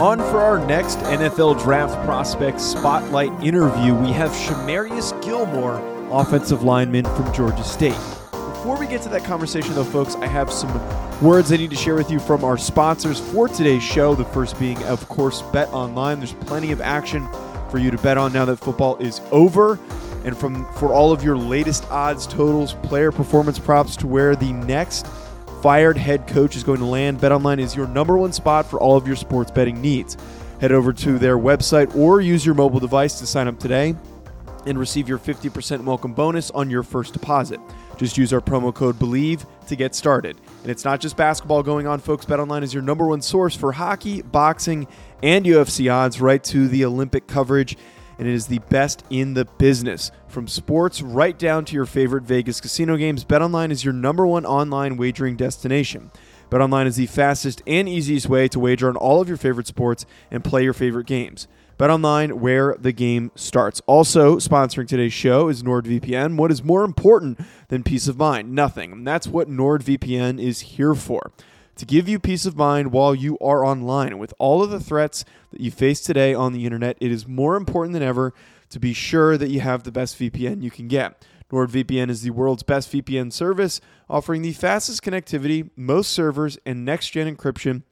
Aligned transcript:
On 0.00 0.16
for 0.16 0.40
our 0.40 0.58
next 0.66 0.96
NFL 1.00 1.62
Draft 1.62 1.92
Prospect 2.06 2.58
Spotlight 2.58 3.30
interview, 3.44 3.94
we 3.94 4.12
have 4.12 4.30
Shamarious 4.30 5.12
Gilmore, 5.22 5.76
offensive 6.10 6.62
lineman 6.62 7.04
from 7.04 7.30
Georgia 7.34 7.62
State. 7.62 7.98
Before 8.30 8.78
we 8.78 8.86
get 8.86 9.02
to 9.02 9.10
that 9.10 9.24
conversation, 9.24 9.74
though, 9.74 9.84
folks, 9.84 10.14
I 10.14 10.26
have 10.26 10.50
some 10.50 10.72
words 11.20 11.52
I 11.52 11.58
need 11.58 11.68
to 11.68 11.76
share 11.76 11.96
with 11.96 12.10
you 12.10 12.18
from 12.18 12.44
our 12.44 12.56
sponsors 12.56 13.20
for 13.20 13.46
today's 13.46 13.82
show. 13.82 14.14
The 14.14 14.24
first 14.24 14.58
being, 14.58 14.82
of 14.84 15.06
course, 15.10 15.42
BetOnline. 15.42 16.16
There's 16.16 16.32
plenty 16.32 16.72
of 16.72 16.80
action 16.80 17.28
for 17.70 17.76
you 17.76 17.90
to 17.90 17.98
bet 17.98 18.16
on 18.16 18.32
now 18.32 18.46
that 18.46 18.56
football 18.56 18.96
is 18.96 19.20
over. 19.30 19.78
And 20.24 20.34
from 20.34 20.64
for 20.76 20.94
all 20.94 21.12
of 21.12 21.22
your 21.22 21.36
latest 21.36 21.84
odds, 21.90 22.26
totals, 22.26 22.72
player 22.84 23.12
performance 23.12 23.58
props 23.58 23.96
to 23.96 24.06
where 24.06 24.34
the 24.34 24.54
next 24.54 25.04
fired 25.60 25.98
head 25.98 26.26
coach 26.26 26.56
is 26.56 26.64
going 26.64 26.78
to 26.78 26.86
land, 26.86 27.18
BetOnline 27.18 27.60
is 27.60 27.76
your 27.76 27.86
number 27.86 28.16
one 28.16 28.32
spot 28.32 28.64
for 28.64 28.80
all 28.80 28.96
of 28.96 29.06
your 29.06 29.16
sports 29.16 29.50
betting 29.50 29.80
needs. 29.80 30.16
Head 30.60 30.72
over 30.72 30.92
to 30.94 31.18
their 31.18 31.38
website 31.38 31.94
or 31.94 32.20
use 32.20 32.46
your 32.46 32.54
mobile 32.54 32.80
device 32.80 33.18
to 33.18 33.26
sign 33.26 33.46
up 33.46 33.58
today 33.58 33.94
and 34.66 34.78
receive 34.78 35.08
your 35.08 35.18
50% 35.18 35.84
welcome 35.84 36.12
bonus 36.12 36.50
on 36.50 36.70
your 36.70 36.82
first 36.82 37.12
deposit. 37.12 37.60
Just 37.98 38.16
use 38.16 38.32
our 38.32 38.40
promo 38.40 38.74
code 38.74 38.98
BLEAV 38.98 39.44
to 39.68 39.76
get 39.76 39.94
started. 39.94 40.38
And 40.62 40.70
it's 40.70 40.84
not 40.84 41.00
just 41.00 41.16
basketball 41.16 41.62
going 41.62 41.86
on, 41.86 41.98
folks. 41.98 42.24
BetOnline 42.24 42.62
is 42.62 42.72
your 42.72 42.82
number 42.82 43.06
one 43.06 43.20
source 43.20 43.54
for 43.54 43.72
hockey, 43.72 44.22
boxing, 44.22 44.86
and 45.22 45.44
UFC 45.44 45.92
odds, 45.92 46.20
right 46.20 46.42
to 46.44 46.68
the 46.68 46.86
Olympic 46.86 47.26
coverage 47.26 47.76
and 48.20 48.28
it 48.28 48.34
is 48.34 48.48
the 48.48 48.58
best 48.68 49.02
in 49.08 49.32
the 49.32 49.46
business. 49.46 50.12
From 50.28 50.46
sports 50.46 51.00
right 51.00 51.36
down 51.38 51.64
to 51.64 51.74
your 51.74 51.86
favorite 51.86 52.22
Vegas 52.22 52.60
casino 52.60 52.98
games, 52.98 53.24
BetOnline 53.24 53.70
is 53.70 53.82
your 53.82 53.94
number 53.94 54.26
one 54.26 54.44
online 54.44 54.98
wagering 54.98 55.36
destination. 55.36 56.10
BetOnline 56.50 56.84
is 56.84 56.96
the 56.96 57.06
fastest 57.06 57.62
and 57.66 57.88
easiest 57.88 58.28
way 58.28 58.46
to 58.48 58.60
wager 58.60 58.90
on 58.90 58.96
all 58.96 59.22
of 59.22 59.28
your 59.28 59.38
favorite 59.38 59.66
sports 59.66 60.04
and 60.30 60.44
play 60.44 60.62
your 60.62 60.74
favorite 60.74 61.06
games. 61.06 61.48
BetOnline, 61.78 62.34
where 62.34 62.76
the 62.78 62.92
game 62.92 63.32
starts. 63.36 63.80
Also, 63.86 64.36
sponsoring 64.36 64.86
today's 64.86 65.14
show 65.14 65.48
is 65.48 65.62
NordVPN. 65.62 66.36
What 66.36 66.52
is 66.52 66.62
more 66.62 66.84
important 66.84 67.40
than 67.68 67.82
peace 67.82 68.06
of 68.06 68.18
mind? 68.18 68.52
Nothing. 68.52 68.92
And 68.92 69.06
that's 69.06 69.28
what 69.28 69.48
NordVPN 69.48 70.38
is 70.38 70.60
here 70.60 70.94
for 70.94 71.32
to 71.80 71.86
give 71.86 72.10
you 72.10 72.18
peace 72.18 72.44
of 72.44 72.58
mind 72.58 72.92
while 72.92 73.14
you 73.14 73.38
are 73.38 73.64
online. 73.64 74.18
With 74.18 74.34
all 74.38 74.62
of 74.62 74.68
the 74.68 74.78
threats 74.78 75.24
that 75.50 75.62
you 75.62 75.70
face 75.70 76.02
today 76.02 76.34
on 76.34 76.52
the 76.52 76.66
internet, 76.66 76.98
it 77.00 77.10
is 77.10 77.26
more 77.26 77.56
important 77.56 77.94
than 77.94 78.02
ever 78.02 78.34
to 78.68 78.78
be 78.78 78.92
sure 78.92 79.38
that 79.38 79.48
you 79.48 79.60
have 79.60 79.84
the 79.84 79.90
best 79.90 80.18
VPN 80.18 80.62
you 80.62 80.70
can 80.70 80.88
get. 80.88 81.24
NordVPN 81.50 82.10
is 82.10 82.20
the 82.20 82.32
world's 82.32 82.62
best 82.62 82.92
VPN 82.92 83.32
service, 83.32 83.80
offering 84.10 84.42
the 84.42 84.52
fastest 84.52 85.02
connectivity, 85.02 85.70
most 85.74 86.10
servers, 86.10 86.58
and 86.66 86.84
next 86.84 87.08
gen 87.08 87.34
encryption 87.34 87.82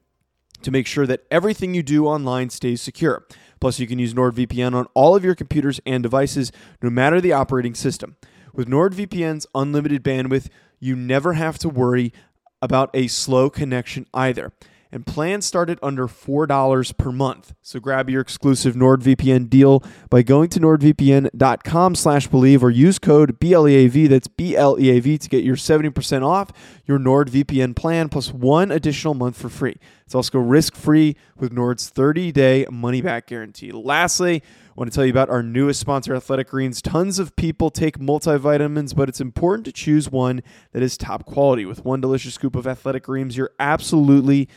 to 0.61 0.69
make 0.69 0.85
sure 0.85 1.07
that 1.07 1.25
everything 1.31 1.73
you 1.73 1.81
do 1.81 2.05
online 2.05 2.51
stays 2.51 2.83
secure. 2.83 3.25
Plus, 3.59 3.79
you 3.79 3.87
can 3.87 3.97
use 3.97 4.13
NordVPN 4.13 4.75
on 4.75 4.85
all 4.93 5.15
of 5.15 5.25
your 5.25 5.33
computers 5.33 5.81
and 5.87 6.03
devices, 6.03 6.51
no 6.83 6.91
matter 6.91 7.19
the 7.19 7.33
operating 7.33 7.73
system. 7.73 8.17
With 8.53 8.67
NordVPN's 8.67 9.47
unlimited 9.55 10.03
bandwidth, 10.03 10.47
you 10.79 10.95
never 10.95 11.33
have 11.33 11.57
to 11.59 11.69
worry 11.69 12.13
about 12.61 12.89
a 12.93 13.07
slow 13.07 13.49
connection 13.49 14.05
either. 14.13 14.51
And 14.91 15.05
plans 15.05 15.45
start 15.45 15.69
at 15.69 15.77
under 15.83 16.07
$4 16.07 16.97
per 16.97 17.11
month. 17.11 17.53
So 17.61 17.79
grab 17.79 18.09
your 18.09 18.21
exclusive 18.21 18.73
NordVPN 18.73 19.47
deal 19.47 19.83
by 20.09 20.23
going 20.23 20.49
to 20.49 20.59
nordvpn.com 20.59 21.93
slash 21.93 22.27
bleav 22.27 22.63
or 22.63 22.71
use 22.71 22.97
code 22.97 23.39
BLEAV, 23.39 24.09
that's 24.09 24.27
B-L-E-A-V, 24.27 25.17
to 25.19 25.29
get 25.29 25.43
your 25.43 25.55
70% 25.55 26.25
off 26.25 26.51
your 26.87 26.97
NordVPN 26.97 27.75
plan 27.75 28.09
plus 28.09 28.33
one 28.33 28.71
additional 28.71 29.13
month 29.13 29.37
for 29.37 29.49
free. 29.49 29.77
It's 30.09 30.15
also 30.15 30.39
risk-free 30.39 31.15
with 31.37 31.53
Nord's 31.53 31.91
30-day 31.91 32.65
money-back 32.71 33.27
guarantee. 33.27 33.71
Lastly, 33.71 34.37
I 34.37 34.71
want 34.75 34.91
to 34.91 34.95
tell 34.95 35.05
you 35.05 35.11
about 35.11 35.29
our 35.29 35.43
newest 35.43 35.79
sponsor, 35.79 36.15
Athletic 36.15 36.47
Greens. 36.47 36.81
Tons 36.81 37.19
of 37.19 37.35
people 37.35 37.69
take 37.69 37.99
multivitamins, 37.99 38.95
but 38.95 39.07
it's 39.07 39.21
important 39.21 39.65
to 39.65 39.71
choose 39.71 40.09
one 40.09 40.41
that 40.71 40.81
is 40.81 40.97
top 40.97 41.27
quality. 41.27 41.63
With 41.63 41.85
one 41.85 42.01
delicious 42.01 42.33
scoop 42.33 42.55
of 42.55 42.65
Athletic 42.65 43.03
Greens, 43.03 43.37
you're 43.37 43.51
absolutely, 43.59 44.49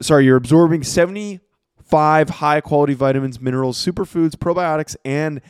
sorry, 0.00 0.24
you're 0.24 0.36
absorbing 0.36 0.82
75 0.82 2.30
high 2.30 2.60
quality 2.60 2.94
vitamins, 2.94 3.40
minerals, 3.40 3.78
superfoods, 3.78 4.32
probiotics, 4.32 4.96
and 5.04 5.40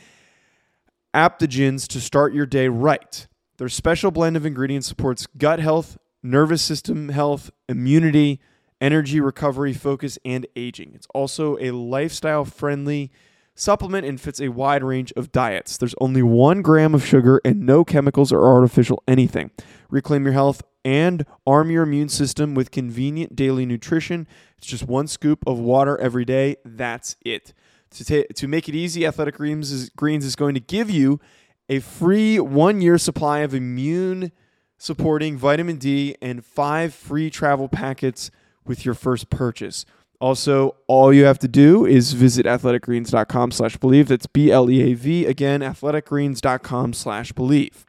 adaptogens 1.15 1.87
to 1.87 1.99
start 1.99 2.35
your 2.35 2.45
day 2.45 2.67
right. 2.67 3.25
Their 3.57 3.69
special 3.69 4.11
blend 4.11 4.37
of 4.37 4.45
ingredients 4.45 4.85
supports 4.87 5.25
gut 5.25 5.57
health, 5.57 5.97
nervous 6.21 6.61
system 6.61 7.09
health, 7.09 7.49
immunity, 7.67 8.39
energy 8.81 9.19
recovery, 9.19 9.73
focus, 9.73 10.17
and 10.25 10.47
aging. 10.55 10.91
It's 10.95 11.07
also 11.13 11.57
a 11.59 11.71
lifestyle 11.71 12.45
friendly 12.45 13.11
supplement 13.55 14.05
and 14.05 14.19
fits 14.19 14.39
a 14.39 14.49
wide 14.49 14.83
range 14.83 15.11
of 15.17 15.31
diets. 15.31 15.77
There's 15.77 15.95
only 15.99 16.23
one 16.23 16.61
gram 16.61 16.95
of 16.95 17.05
sugar 17.05 17.41
and 17.43 17.65
no 17.65 17.83
chemicals 17.83 18.31
or 18.31 18.45
artificial 18.45 19.03
anything. 19.07 19.51
Reclaim 19.89 20.23
your 20.23 20.33
health 20.33 20.63
and 20.85 21.25
arm 21.45 21.69
your 21.69 21.83
immune 21.83 22.09
system 22.09 22.55
with 22.55 22.71
convenient 22.71 23.35
daily 23.35 23.65
nutrition. 23.65 24.27
It's 24.57 24.67
just 24.67 24.87
one 24.87 25.07
scoop 25.07 25.43
of 25.45 25.59
water 25.59 25.97
every 25.99 26.23
day. 26.23 26.55
That's 26.63 27.17
it. 27.25 27.53
To, 27.91 28.05
ta- 28.05 28.33
to 28.35 28.47
make 28.47 28.69
it 28.69 28.75
easy, 28.75 29.05
Athletic 29.05 29.35
Greens 29.35 29.71
is, 29.71 29.89
Greens 29.89 30.23
is 30.23 30.35
going 30.35 30.53
to 30.53 30.61
give 30.61 30.89
you 30.89 31.19
a 31.67 31.79
free 31.79 32.39
one 32.39 32.81
year 32.81 32.97
supply 32.97 33.39
of 33.39 33.53
immune 33.53 34.31
supporting 34.77 35.37
vitamin 35.37 35.75
D 35.77 36.15
and 36.21 36.45
five 36.45 36.93
free 36.93 37.29
travel 37.29 37.67
packets 37.67 38.31
with 38.65 38.85
your 38.85 38.93
first 38.93 39.29
purchase. 39.29 39.85
Also, 40.21 40.75
all 40.87 41.13
you 41.13 41.23
have 41.23 41.39
to 41.39 41.47
do 41.47 41.85
is 41.85 42.11
visit 42.11 42.45
athleticgreens.com 42.45 43.51
slash 43.51 43.77
bleav. 43.77 44.07
That's 44.07 44.27
B-L-E-A-V. 44.27 45.25
Again, 45.25 45.61
athleticgreens.com 45.61 46.93
slash 46.93 47.31
bleav. 47.31 47.85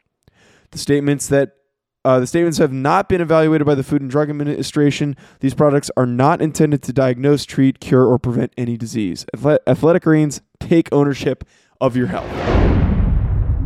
The 0.70 0.78
statements 0.78 1.26
that 1.28 1.56
uh, 2.02 2.18
the 2.18 2.26
statements 2.26 2.56
have 2.56 2.72
not 2.72 3.10
been 3.10 3.20
evaluated 3.20 3.66
by 3.66 3.74
the 3.74 3.82
Food 3.82 4.00
and 4.00 4.10
Drug 4.10 4.30
Administration. 4.30 5.16
These 5.40 5.52
products 5.52 5.90
are 5.98 6.06
not 6.06 6.40
intended 6.40 6.82
to 6.84 6.94
diagnose, 6.94 7.44
treat, 7.44 7.78
cure, 7.78 8.06
or 8.06 8.18
prevent 8.18 8.54
any 8.56 8.78
disease. 8.78 9.26
Athletic 9.66 10.04
Greens, 10.04 10.40
take 10.60 10.88
ownership 10.92 11.44
of 11.78 11.96
your 11.96 12.06
health. 12.06 12.30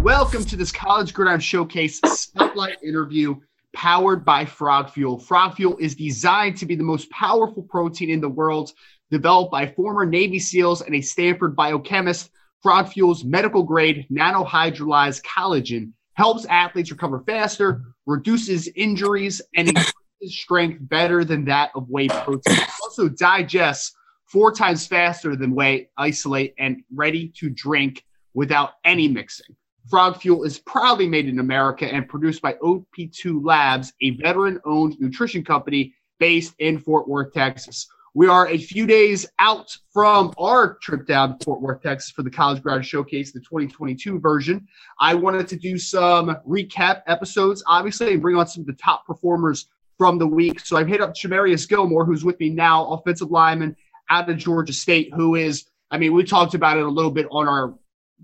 Welcome 0.03 0.45
to 0.47 0.57
this 0.57 0.73
College 0.73 1.15
Gridiron 1.15 1.39
Showcase 1.39 2.01
Spotlight 2.01 2.83
interview 2.83 3.37
powered 3.75 4.25
by 4.25 4.45
Frog 4.45 4.91
Fuel. 4.91 5.19
Frog 5.19 5.57
Fuel 5.57 5.77
is 5.79 5.95
designed 5.95 6.57
to 6.57 6.67
be 6.67 6.75
the 6.75 6.83
most 6.83 7.11
powerful 7.11 7.63
protein 7.65 8.11
in 8.11 8.21
the 8.21 8.29
world, 8.29 8.73
developed 9.11 9.53
by 9.53 9.67
former 9.67 10.07
Navy 10.07 10.39
SEALs 10.39 10.81
and 10.81 10.95
a 10.95 11.01
Stanford 11.01 11.55
biochemist. 11.55 12.31
Frog 12.63 12.89
Fuel's 12.89 13.25
medical 13.25 13.63
grade 13.63 14.07
nanohydrolyzed 14.11 15.23
collagen 15.23 15.93
helps 16.15 16.47
athletes 16.47 16.91
recover 16.91 17.23
faster, 17.27 17.83
reduces 18.07 18.69
injuries, 18.69 19.43
and 19.55 19.69
increases 19.69 19.93
strength 20.29 20.79
better 20.81 21.25
than 21.25 21.45
that 21.45 21.71
of 21.75 21.89
whey 21.91 22.09
protein. 22.09 22.55
It 22.55 22.71
also 22.83 23.09
digests 23.09 23.95
four 24.27 24.53
times 24.53 24.87
faster 24.87 25.37
than 25.37 25.55
whey 25.55 25.91
isolate 25.99 26.55
and 26.59 26.83
ready 26.95 27.29
to 27.37 27.51
drink 27.51 28.05
without 28.33 28.73
any 28.85 29.09
mixing. 29.09 29.55
Frog 29.89 30.19
Fuel 30.21 30.45
is 30.45 30.59
proudly 30.61 31.07
made 31.07 31.29
in 31.29 31.41
America 31.41 31.87
and 31.87 32.09
produced 32.09 32.41
by 32.41 32.55
OP2 32.55 33.45
Labs, 33.45 33.93
a 34.01 34.11
veteran 34.11 34.59
owned 34.65 34.99
nutrition 34.99 35.45
company 35.45 35.95
based 36.19 36.55
in 36.59 36.79
Fort 36.79 37.07
Worth, 37.07 37.35
Texas. 37.35 37.87
We 38.15 38.27
are 38.29 38.49
a 38.49 38.57
few 38.57 38.87
days 38.87 39.27
out 39.41 39.77
from 39.93 40.33
our 40.39 40.79
trip 40.81 41.07
down 41.07 41.39
to 41.39 41.45
Fort 41.45 41.61
Worth, 41.61 41.83
Texas 41.83 42.13
for 42.13 42.23
the 42.23 42.31
College 42.31 42.63
Gridiron 42.63 42.83
Showcase, 42.83 43.33
the 43.33 43.41
2022 43.41 44.21
version. 44.21 44.67
I 45.01 45.15
wanted 45.15 45.49
to 45.49 45.57
do 45.57 45.77
some 45.77 46.35
recap 46.49 47.03
episodes, 47.07 47.63
obviously, 47.67 48.15
and 48.15 48.23
bring 48.23 48.37
on 48.37 48.47
some 48.47 48.63
of 48.63 48.67
the 48.67 48.75
top 48.75 49.05
performers 49.05 49.67
from 49.99 50.19
the 50.19 50.27
week. 50.27 50.61
So 50.61 50.79
I've 50.79 50.89
hit 50.89 51.03
up 51.03 51.15
Shamarious 51.15 51.69
Gilmore, 51.69 52.07
who's 52.07 52.25
with 52.25 52.41
me 52.41 52.49
now, 52.49 52.87
offensive 52.87 53.31
lineman 53.31 53.77
out 54.09 54.31
of 54.31 54.39
Georgia 54.39 54.73
State, 54.73 55.13
who 55.13 55.35
is, 55.35 55.65
I 55.91 55.99
mean, 55.99 56.15
we 56.15 56.25
talked 56.25 56.55
about 56.55 56.79
it 56.79 56.85
a 56.85 56.89
little 56.89 57.11
bit 57.11 57.27
on 57.31 57.49
our 57.49 57.75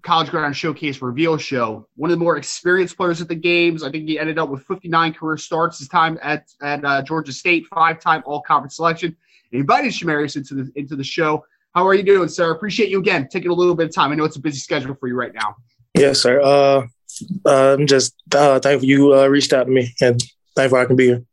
College 0.03 0.31
Gridiron 0.31 0.53
Showcase 0.53 1.03
Reveal 1.03 1.37
Show. 1.37 1.87
One 1.97 2.11
of 2.11 2.19
the 2.19 2.25
more 2.25 2.37
experienced 2.37 2.97
players 2.97 3.21
at 3.21 3.29
the 3.29 3.35
games. 3.35 3.83
I 3.83 3.91
think 3.91 4.09
he 4.09 4.19
ended 4.19 4.39
up 4.39 4.49
with 4.49 4.63
59 4.65 5.13
career 5.13 5.37
starts. 5.37 5.79
His 5.79 5.89
time 5.89 6.19
at 6.23 6.49
at 6.63 6.85
uh, 6.85 7.03
Georgia 7.03 7.33
State, 7.33 7.67
five 7.67 8.01
time 8.01 8.23
All 8.25 8.41
Conference 8.41 8.77
selection. 8.77 9.17
He 9.51 9.59
invited 9.59 9.93
Shamarious 9.93 10.37
into 10.37 10.55
the 10.55 10.73
into 10.77 10.97
the 10.97 11.05
show 11.05 11.45
How 11.75 11.87
are 11.87 11.95
you 11.95 12.03
doing, 12.03 12.29
sir? 12.29 12.51
Appreciate 12.51 12.89
you 12.89 12.99
again 12.99 13.29
taking 13.31 13.51
a 13.51 13.55
little 13.55 13.75
bit 13.75 13.89
of 13.89 13.95
time. 13.95 14.13
I 14.13 14.15
know 14.15 14.25
it's 14.25 14.37
a 14.37 14.41
busy 14.41 14.59
schedule 14.59 14.95
for 14.95 15.09
you 15.09 15.15
right 15.15 15.35
now. 15.35 15.57
Yes, 15.95 16.21
sir. 16.21 16.41
Uh, 16.41 16.87
uh, 17.45 17.77
I'm 17.79 17.87
just 17.87 18.15
uh, 18.35 18.59
thankful 18.61 18.89
you 18.89 19.15
uh, 19.15 19.27
reached 19.27 19.53
out 19.53 19.65
to 19.65 19.71
me 19.71 19.93
and 20.01 20.23
thankful 20.55 20.79
I 20.79 20.85
can 20.85 20.97
be 20.97 21.07
here. 21.07 21.25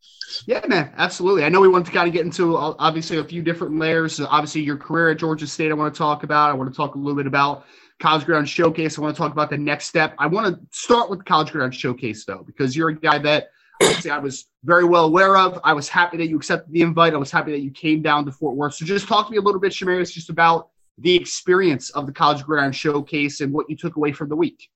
Yeah, 0.45 0.65
man, 0.67 0.91
absolutely. 0.97 1.45
I 1.45 1.49
know 1.49 1.61
we 1.61 1.67
want 1.67 1.85
to 1.85 1.91
kind 1.91 2.07
of 2.07 2.13
get 2.13 2.25
into 2.25 2.57
uh, 2.57 2.75
obviously 2.79 3.17
a 3.17 3.23
few 3.23 3.41
different 3.41 3.79
layers. 3.79 4.19
Obviously, 4.19 4.61
your 4.61 4.77
career 4.77 5.09
at 5.09 5.17
Georgia 5.17 5.47
State, 5.47 5.71
I 5.71 5.73
want 5.73 5.93
to 5.93 5.97
talk 5.97 6.23
about. 6.23 6.49
I 6.49 6.53
want 6.53 6.71
to 6.71 6.75
talk 6.75 6.95
a 6.95 6.97
little 6.97 7.15
bit 7.15 7.27
about 7.27 7.65
College 7.99 8.25
Gridiron 8.25 8.45
Showcase. 8.45 8.97
I 8.97 9.01
want 9.01 9.15
to 9.15 9.19
talk 9.19 9.31
about 9.31 9.49
the 9.49 9.57
next 9.57 9.85
step. 9.85 10.13
I 10.19 10.27
want 10.27 10.53
to 10.53 10.77
start 10.77 11.09
with 11.09 11.25
College 11.25 11.51
Gridiron 11.51 11.71
Showcase, 11.71 12.25
though, 12.25 12.43
because 12.45 12.75
you're 12.75 12.89
a 12.89 12.95
guy 12.95 13.17
that 13.19 13.49
obviously 13.81 14.11
I 14.11 14.19
was 14.19 14.45
very 14.63 14.83
well 14.83 15.05
aware 15.05 15.37
of. 15.37 15.59
I 15.63 15.73
was 15.73 15.89
happy 15.89 16.17
that 16.17 16.27
you 16.27 16.37
accepted 16.37 16.71
the 16.71 16.81
invite. 16.81 17.13
I 17.13 17.17
was 17.17 17.31
happy 17.31 17.51
that 17.51 17.61
you 17.61 17.71
came 17.71 18.01
down 18.01 18.25
to 18.25 18.31
Fort 18.31 18.55
Worth. 18.55 18.75
So 18.75 18.85
just 18.85 19.07
talk 19.07 19.27
to 19.27 19.31
me 19.31 19.37
a 19.37 19.41
little 19.41 19.59
bit, 19.59 19.71
Shamarious, 19.71 20.11
just 20.11 20.29
about 20.29 20.69
the 20.99 21.15
experience 21.15 21.89
of 21.91 22.05
the 22.05 22.11
College 22.11 22.43
Gridiron 22.43 22.71
Showcase 22.71 23.41
and 23.41 23.53
what 23.53 23.69
you 23.69 23.75
took 23.75 23.95
away 23.95 24.11
from 24.11 24.29
the 24.29 24.35
week. 24.35 24.69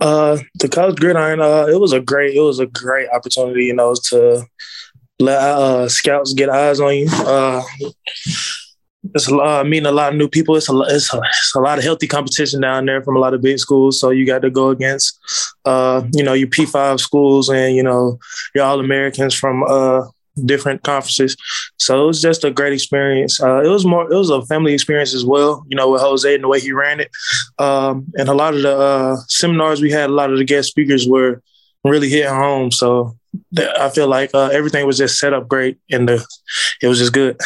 Uh, 0.00 0.38
the 0.58 0.68
College 0.68 0.96
Gridiron, 0.96 1.40
uh, 1.40 1.66
it 1.68 1.78
was 1.78 1.92
a 1.92 2.00
great, 2.00 2.34
it 2.34 2.40
was 2.40 2.58
a 2.58 2.66
great 2.66 3.08
opportunity, 3.10 3.66
you 3.66 3.74
know, 3.74 3.94
to 4.10 4.44
let 5.20 5.38
uh, 5.40 5.88
scouts 5.88 6.34
get 6.34 6.48
eyes 6.48 6.80
on 6.80 6.94
you. 6.94 7.08
Uh, 7.10 7.62
it's 9.14 9.28
a 9.28 9.34
lot, 9.34 9.66
meeting 9.66 9.86
a 9.86 9.92
lot 9.92 10.12
of 10.12 10.18
new 10.18 10.28
people. 10.28 10.56
It's 10.56 10.68
a, 10.68 10.78
it's 10.88 11.12
a, 11.14 11.18
it's 11.18 11.54
a 11.54 11.60
lot 11.60 11.78
of 11.78 11.84
healthy 11.84 12.06
competition 12.06 12.60
down 12.60 12.86
there 12.86 13.02
from 13.02 13.16
a 13.16 13.20
lot 13.20 13.34
of 13.34 13.42
big 13.42 13.58
schools. 13.58 14.00
So 14.00 14.10
you 14.10 14.26
got 14.26 14.42
to 14.42 14.50
go 14.50 14.70
against, 14.70 15.18
uh, 15.64 16.02
you 16.12 16.24
know, 16.24 16.32
your 16.32 16.48
P5 16.48 16.98
schools 16.98 17.48
and, 17.48 17.76
you 17.76 17.82
know, 17.82 18.18
your 18.54 18.64
All 18.64 18.80
Americans 18.80 19.34
from 19.34 19.62
uh, 19.68 20.02
different 20.44 20.82
conferences. 20.82 21.36
So 21.78 22.02
it 22.02 22.06
was 22.06 22.20
just 22.20 22.44
a 22.44 22.50
great 22.50 22.72
experience. 22.72 23.40
Uh, 23.40 23.62
it 23.62 23.68
was 23.68 23.84
more, 23.84 24.10
it 24.10 24.16
was 24.16 24.30
a 24.30 24.42
family 24.46 24.74
experience 24.74 25.14
as 25.14 25.24
well, 25.24 25.64
you 25.68 25.76
know, 25.76 25.90
with 25.90 26.00
Jose 26.00 26.34
and 26.34 26.42
the 26.42 26.48
way 26.48 26.60
he 26.60 26.72
ran 26.72 27.00
it. 27.00 27.10
Um, 27.58 28.06
and 28.18 28.28
a 28.28 28.34
lot 28.34 28.54
of 28.54 28.62
the 28.62 28.76
uh, 28.76 29.16
seminars 29.28 29.80
we 29.80 29.92
had, 29.92 30.10
a 30.10 30.14
lot 30.14 30.32
of 30.32 30.38
the 30.38 30.44
guest 30.44 30.68
speakers 30.68 31.06
were 31.06 31.40
really 31.84 32.08
hitting 32.08 32.32
home. 32.32 32.72
So 32.72 33.16
I 33.58 33.90
feel 33.90 34.08
like 34.08 34.30
uh, 34.34 34.48
everything 34.52 34.86
was 34.86 34.98
just 34.98 35.18
set 35.18 35.32
up 35.34 35.46
great 35.46 35.78
and 35.90 36.08
the, 36.08 36.26
it 36.82 36.88
was 36.88 36.98
just 36.98 37.12
good. 37.12 37.38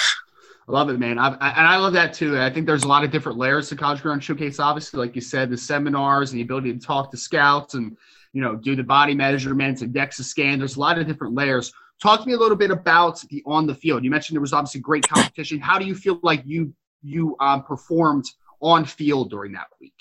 I 0.69 0.73
love 0.73 0.91
it, 0.91 0.99
man. 0.99 1.19
I, 1.19 1.29
I, 1.41 1.49
and 1.51 1.67
I 1.67 1.77
love 1.77 1.95
that 1.95 2.13
too. 2.13 2.39
I 2.39 2.51
think 2.51 2.67
there's 2.67 2.83
a 2.83 2.89
lot 2.89 3.03
of 3.03 3.11
different 3.11 3.39
layers 3.39 3.71
to 3.71 3.77
College 3.77 4.03
Gridiron 4.03 4.21
Showcase. 4.21 4.59
Obviously, 4.59 5.01
like 5.01 5.15
you 5.15 5.23
said, 5.23 5.51
the 5.51 5.57
seminars 5.57 6.31
and 6.31 6.39
the 6.39 6.43
ability 6.43 6.73
to 6.75 6.79
talk 6.79 7.11
to 7.11 7.17
scouts 7.17 7.75
and 7.75 7.97
you 8.35 8.43
know 8.43 8.55
do 8.55 8.77
the 8.77 8.83
body 8.83 9.15
measurements 9.15 9.81
and 9.81 9.95
DEXA 9.95 10.23
scan. 10.25 10.59
There's 10.59 10.77
a 10.77 10.81
lot 10.81 10.99
of 10.99 11.07
different 11.07 11.35
layers. 11.35 11.73
Talk 12.03 12.21
to 12.21 12.27
me 12.27 12.35
a 12.35 12.39
little 12.39 12.57
bit 12.57 12.71
about 12.71 13.21
the 13.31 13.43
on 13.47 13.67
the 13.67 13.75
field. 13.75 14.05
You 14.05 14.11
mentioned 14.11 14.37
there 14.37 14.43
was 14.43 14.53
obviously 14.53 14.83
great 14.83 15.09
competition. 15.09 15.59
How 15.59 15.79
do 15.79 15.87
you 15.87 15.95
feel 15.95 16.21
like 16.23 16.43
you 16.45 16.75
you 17.03 17.35
um, 17.41 17.63
performed 17.63 18.27
on 18.61 18.85
field 18.85 19.31
during 19.31 19.53
that 19.53 19.69
week? 19.81 19.95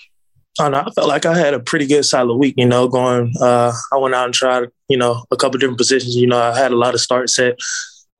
Oh, 0.60 0.68
no, 0.68 0.80
I 0.80 0.90
felt 0.90 1.06
like 1.06 1.24
I 1.24 1.38
had 1.38 1.54
a 1.54 1.60
pretty 1.60 1.86
good 1.86 2.04
solid 2.04 2.36
week. 2.36 2.54
You 2.58 2.66
know, 2.66 2.88
going. 2.88 3.32
Uh, 3.40 3.72
I 3.90 3.96
went 3.96 4.14
out 4.14 4.26
and 4.26 4.34
tried. 4.34 4.68
You 4.88 4.98
know, 4.98 5.24
a 5.30 5.36
couple 5.36 5.58
different 5.58 5.78
positions. 5.78 6.14
You 6.14 6.26
know, 6.26 6.38
I 6.38 6.58
had 6.58 6.72
a 6.72 6.76
lot 6.76 6.92
of 6.92 7.00
start 7.00 7.30
set 7.30 7.56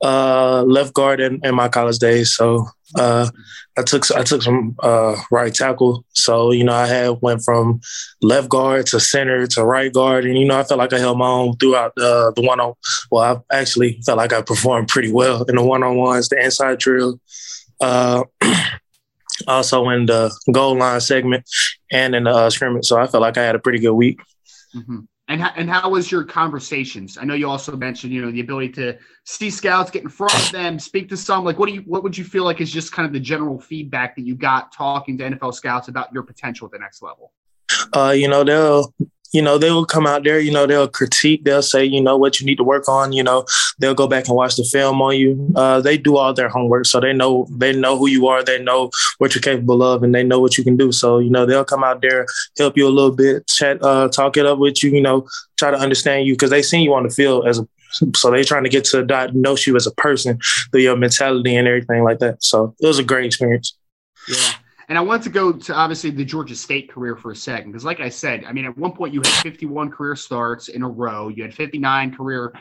uh, 0.02 0.62
left 0.62 0.94
guard 0.94 1.20
in, 1.20 1.40
in, 1.42 1.54
my 1.54 1.68
college 1.68 1.98
days. 1.98 2.34
So 2.34 2.66
uh, 2.96 3.28
I 3.76 3.82
took 3.82 4.10
I 4.12 4.22
took 4.22 4.42
some 4.42 4.76
uh, 4.82 5.16
right 5.30 5.52
tackle. 5.52 6.04
So 6.14 6.52
you 6.52 6.64
know 6.64 6.74
I 6.74 6.86
had 6.86 7.18
went 7.20 7.42
from 7.42 7.80
left 8.22 8.48
guard 8.48 8.86
to 8.86 9.00
center 9.00 9.46
to 9.48 9.64
right 9.64 9.92
guard, 9.92 10.24
and 10.24 10.38
you 10.38 10.46
know 10.46 10.58
I 10.58 10.64
felt 10.64 10.78
like 10.78 10.92
I 10.92 10.98
held 10.98 11.18
my 11.18 11.28
own 11.28 11.56
throughout 11.56 11.92
uh, 11.98 12.30
the 12.36 12.42
one 12.42 12.60
on. 12.60 12.74
Well, 13.10 13.44
I 13.50 13.56
actually 13.56 14.00
felt 14.04 14.18
like 14.18 14.32
I 14.32 14.42
performed 14.42 14.88
pretty 14.88 15.12
well 15.12 15.42
in 15.44 15.56
the 15.56 15.64
one 15.64 15.82
on 15.82 15.96
ones, 15.96 16.28
the 16.28 16.42
inside 16.42 16.78
drill. 16.78 17.20
Uh, 17.80 18.24
also 19.46 19.88
in 19.90 20.06
the 20.06 20.34
goal 20.50 20.76
line 20.76 21.00
segment 21.00 21.48
and 21.92 22.14
in 22.14 22.24
the 22.24 22.30
uh, 22.30 22.50
scrimmage. 22.50 22.86
So 22.86 22.98
I 22.98 23.06
felt 23.06 23.20
like 23.20 23.38
I 23.38 23.44
had 23.44 23.54
a 23.54 23.60
pretty 23.60 23.78
good 23.78 23.92
week. 23.92 24.20
Mm-hmm. 24.74 25.00
And 25.28 25.42
how, 25.42 25.52
and 25.56 25.68
how 25.68 25.90
was 25.90 26.10
your 26.10 26.24
conversations? 26.24 27.18
I 27.18 27.24
know 27.24 27.34
you 27.34 27.48
also 27.48 27.76
mentioned, 27.76 28.14
you 28.14 28.22
know, 28.22 28.30
the 28.30 28.40
ability 28.40 28.70
to 28.70 28.98
see 29.24 29.50
scouts, 29.50 29.90
get 29.90 30.02
in 30.02 30.08
front 30.08 30.34
of 30.34 30.52
them, 30.52 30.78
speak 30.78 31.10
to 31.10 31.18
some. 31.18 31.44
Like, 31.44 31.58
what 31.58 31.68
do 31.68 31.74
you, 31.74 31.82
what 31.82 32.02
would 32.02 32.16
you 32.16 32.24
feel 32.24 32.44
like 32.44 32.62
is 32.62 32.72
just 32.72 32.92
kind 32.92 33.06
of 33.06 33.12
the 33.12 33.20
general 33.20 33.60
feedback 33.60 34.16
that 34.16 34.22
you 34.22 34.34
got 34.34 34.72
talking 34.72 35.18
to 35.18 35.30
NFL 35.30 35.52
scouts 35.52 35.88
about 35.88 36.10
your 36.14 36.22
potential 36.22 36.64
at 36.64 36.72
the 36.72 36.78
next 36.78 37.02
level? 37.02 37.32
Uh, 37.94 38.14
you 38.16 38.26
know, 38.26 38.42
they'll 38.42 38.94
you 39.32 39.42
know, 39.42 39.58
they 39.58 39.70
will 39.70 39.84
come 39.84 40.06
out 40.06 40.24
there, 40.24 40.40
you 40.40 40.50
know, 40.50 40.66
they'll 40.66 40.88
critique, 40.88 41.44
they'll 41.44 41.62
say, 41.62 41.84
you 41.84 42.00
know, 42.00 42.16
what 42.16 42.40
you 42.40 42.46
need 42.46 42.56
to 42.56 42.64
work 42.64 42.88
on, 42.88 43.12
you 43.12 43.22
know, 43.22 43.44
they'll 43.78 43.94
go 43.94 44.06
back 44.06 44.26
and 44.28 44.36
watch 44.36 44.56
the 44.56 44.64
film 44.64 45.02
on 45.02 45.16
you. 45.16 45.52
Uh, 45.54 45.80
they 45.80 45.98
do 45.98 46.16
all 46.16 46.32
their 46.32 46.48
homework. 46.48 46.86
So 46.86 47.00
they 47.00 47.12
know, 47.12 47.46
they 47.50 47.72
know 47.72 47.98
who 47.98 48.08
you 48.08 48.26
are, 48.28 48.42
they 48.42 48.62
know 48.62 48.90
what 49.18 49.34
you're 49.34 49.42
capable 49.42 49.82
of, 49.82 50.02
and 50.02 50.14
they 50.14 50.22
know 50.22 50.40
what 50.40 50.56
you 50.56 50.64
can 50.64 50.76
do. 50.76 50.92
So, 50.92 51.18
you 51.18 51.30
know, 51.30 51.46
they'll 51.46 51.64
come 51.64 51.84
out 51.84 52.00
there, 52.00 52.26
help 52.58 52.76
you 52.76 52.86
a 52.86 52.90
little 52.90 53.14
bit, 53.14 53.46
chat, 53.46 53.82
uh, 53.82 54.08
talk 54.08 54.36
it 54.36 54.46
up 54.46 54.58
with 54.58 54.82
you, 54.82 54.90
you 54.90 55.02
know, 55.02 55.26
try 55.58 55.70
to 55.70 55.78
understand 55.78 56.26
you 56.26 56.34
because 56.34 56.50
they 56.50 56.62
seen 56.62 56.82
you 56.82 56.94
on 56.94 57.02
the 57.02 57.10
field 57.10 57.46
as 57.46 57.58
a 57.58 57.68
so 58.14 58.30
they 58.30 58.44
trying 58.44 58.64
to 58.64 58.68
get 58.68 58.84
to 58.84 59.02
diagnose 59.02 59.66
you 59.66 59.74
as 59.74 59.86
a 59.86 59.90
person 59.92 60.38
through 60.70 60.82
your 60.82 60.96
mentality 60.96 61.56
and 61.56 61.66
everything 61.66 62.04
like 62.04 62.18
that. 62.18 62.44
So 62.44 62.74
it 62.80 62.86
was 62.86 62.98
a 62.98 63.02
great 63.02 63.24
experience. 63.24 63.76
Yeah. 64.28 64.52
And 64.88 64.96
I 64.96 65.02
want 65.02 65.22
to 65.24 65.30
go 65.30 65.52
to 65.52 65.74
obviously 65.74 66.10
the 66.10 66.24
Georgia 66.24 66.56
State 66.56 66.90
career 66.90 67.14
for 67.14 67.30
a 67.30 67.36
second, 67.36 67.72
because 67.72 67.84
like 67.84 68.00
I 68.00 68.08
said, 68.08 68.44
I 68.44 68.52
mean, 68.52 68.64
at 68.64 68.76
one 68.76 68.92
point 68.92 69.12
you 69.12 69.20
had 69.20 69.28
51 69.42 69.90
career 69.90 70.16
starts 70.16 70.68
in 70.68 70.82
a 70.82 70.88
row. 70.88 71.28
You 71.28 71.42
had 71.42 71.54
59 71.54 72.14
career 72.14 72.54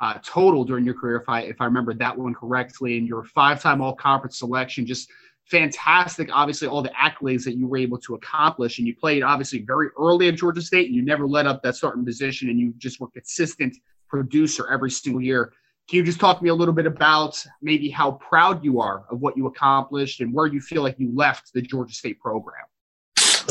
uh, 0.00 0.18
total 0.24 0.64
during 0.64 0.84
your 0.84 0.94
career, 0.94 1.16
if 1.16 1.28
I 1.28 1.40
if 1.42 1.60
I 1.60 1.64
remember 1.64 1.94
that 1.94 2.16
one 2.16 2.34
correctly, 2.34 2.98
and 2.98 3.08
your 3.08 3.24
five-time 3.24 3.80
All-Conference 3.80 4.38
selection. 4.38 4.86
Just 4.86 5.10
fantastic. 5.46 6.28
Obviously, 6.32 6.68
all 6.68 6.82
the 6.82 6.90
accolades 6.90 7.44
that 7.44 7.56
you 7.56 7.66
were 7.66 7.78
able 7.78 7.98
to 7.98 8.14
accomplish, 8.14 8.78
and 8.78 8.86
you 8.86 8.94
played 8.94 9.22
obviously 9.22 9.62
very 9.62 9.88
early 9.98 10.28
at 10.28 10.36
Georgia 10.36 10.62
State, 10.62 10.86
and 10.86 10.94
you 10.94 11.02
never 11.02 11.26
let 11.26 11.46
up 11.46 11.62
that 11.62 11.74
starting 11.74 12.04
position, 12.04 12.50
and 12.50 12.58
you 12.58 12.72
just 12.78 13.00
were 13.00 13.08
consistent 13.08 13.76
producer 14.08 14.68
every 14.70 14.90
single 14.90 15.22
year. 15.22 15.52
Can 15.88 15.98
you 15.98 16.02
just 16.02 16.18
talk 16.18 16.38
to 16.38 16.44
me 16.44 16.50
a 16.50 16.54
little 16.54 16.72
bit 16.72 16.86
about 16.86 17.44
maybe 17.60 17.90
how 17.90 18.12
proud 18.12 18.64
you 18.64 18.80
are 18.80 19.04
of 19.10 19.20
what 19.20 19.36
you 19.36 19.46
accomplished 19.46 20.20
and 20.20 20.32
where 20.32 20.46
you 20.46 20.60
feel 20.60 20.82
like 20.82 20.98
you 20.98 21.14
left 21.14 21.52
the 21.52 21.60
Georgia 21.60 21.94
State 21.94 22.20
program? 22.20 22.64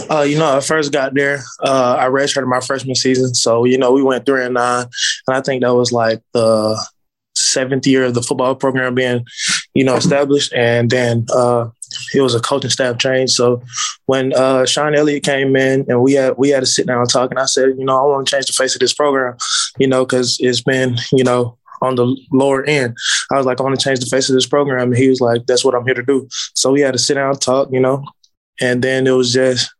Uh, 0.09 0.21
you 0.21 0.39
know, 0.39 0.57
I 0.57 0.59
first 0.59 0.91
got 0.91 1.13
there. 1.13 1.43
Uh, 1.59 1.97
I 1.99 2.05
redshirted 2.05 2.47
my 2.47 2.59
freshman 2.59 2.95
season, 2.95 3.35
so 3.35 3.65
you 3.65 3.77
know 3.77 3.91
we 3.91 4.01
went 4.01 4.25
three 4.25 4.43
and 4.43 4.55
nine, 4.55 4.87
and 5.27 5.37
I 5.37 5.41
think 5.41 5.61
that 5.61 5.75
was 5.75 5.91
like 5.91 6.21
the 6.33 6.83
seventh 7.35 7.87
year 7.87 8.05
of 8.05 8.13
the 8.13 8.21
football 8.21 8.55
program 8.55 8.95
being, 8.95 9.25
you 9.73 9.83
know, 9.83 9.95
established. 9.95 10.53
And 10.53 10.89
then 10.89 11.25
uh, 11.33 11.69
it 12.13 12.21
was 12.21 12.35
a 12.35 12.39
coaching 12.39 12.69
staff 12.69 12.97
change. 12.97 13.31
So 13.31 13.61
when 14.05 14.33
uh, 14.33 14.65
Shawn 14.65 14.95
Elliott 14.95 15.23
came 15.23 15.55
in 15.55 15.85
and 15.87 16.01
we 16.01 16.13
had 16.13 16.35
we 16.37 16.49
had 16.49 16.61
to 16.61 16.65
sit 16.65 16.87
down 16.87 17.01
and 17.01 17.09
talk, 17.09 17.29
and 17.29 17.39
I 17.39 17.45
said, 17.45 17.69
you 17.77 17.85
know, 17.85 17.97
I 17.97 18.07
want 18.07 18.27
to 18.27 18.31
change 18.31 18.47
the 18.47 18.53
face 18.53 18.75
of 18.75 18.79
this 18.79 18.93
program, 18.93 19.37
you 19.77 19.87
know, 19.87 20.05
because 20.05 20.37
it's 20.39 20.61
been, 20.61 20.97
you 21.11 21.23
know, 21.23 21.57
on 21.83 21.95
the 21.95 22.17
lower 22.31 22.63
end. 22.63 22.95
I 23.31 23.37
was 23.37 23.45
like, 23.45 23.59
I 23.59 23.63
want 23.63 23.79
to 23.79 23.83
change 23.83 23.99
the 23.99 24.05
face 24.05 24.29
of 24.29 24.35
this 24.35 24.47
program. 24.47 24.89
And 24.89 24.97
he 24.97 25.09
was 25.09 25.21
like, 25.21 25.45
that's 25.45 25.63
what 25.63 25.75
I'm 25.75 25.85
here 25.85 25.93
to 25.93 26.03
do. 26.03 26.27
So 26.55 26.71
we 26.71 26.81
had 26.81 26.93
to 26.93 26.99
sit 26.99 27.15
down 27.15 27.31
and 27.31 27.41
talk, 27.41 27.69
you 27.71 27.79
know, 27.79 28.03
and 28.61 28.83
then 28.83 29.05
it 29.07 29.11
was 29.11 29.33
just 29.33 29.71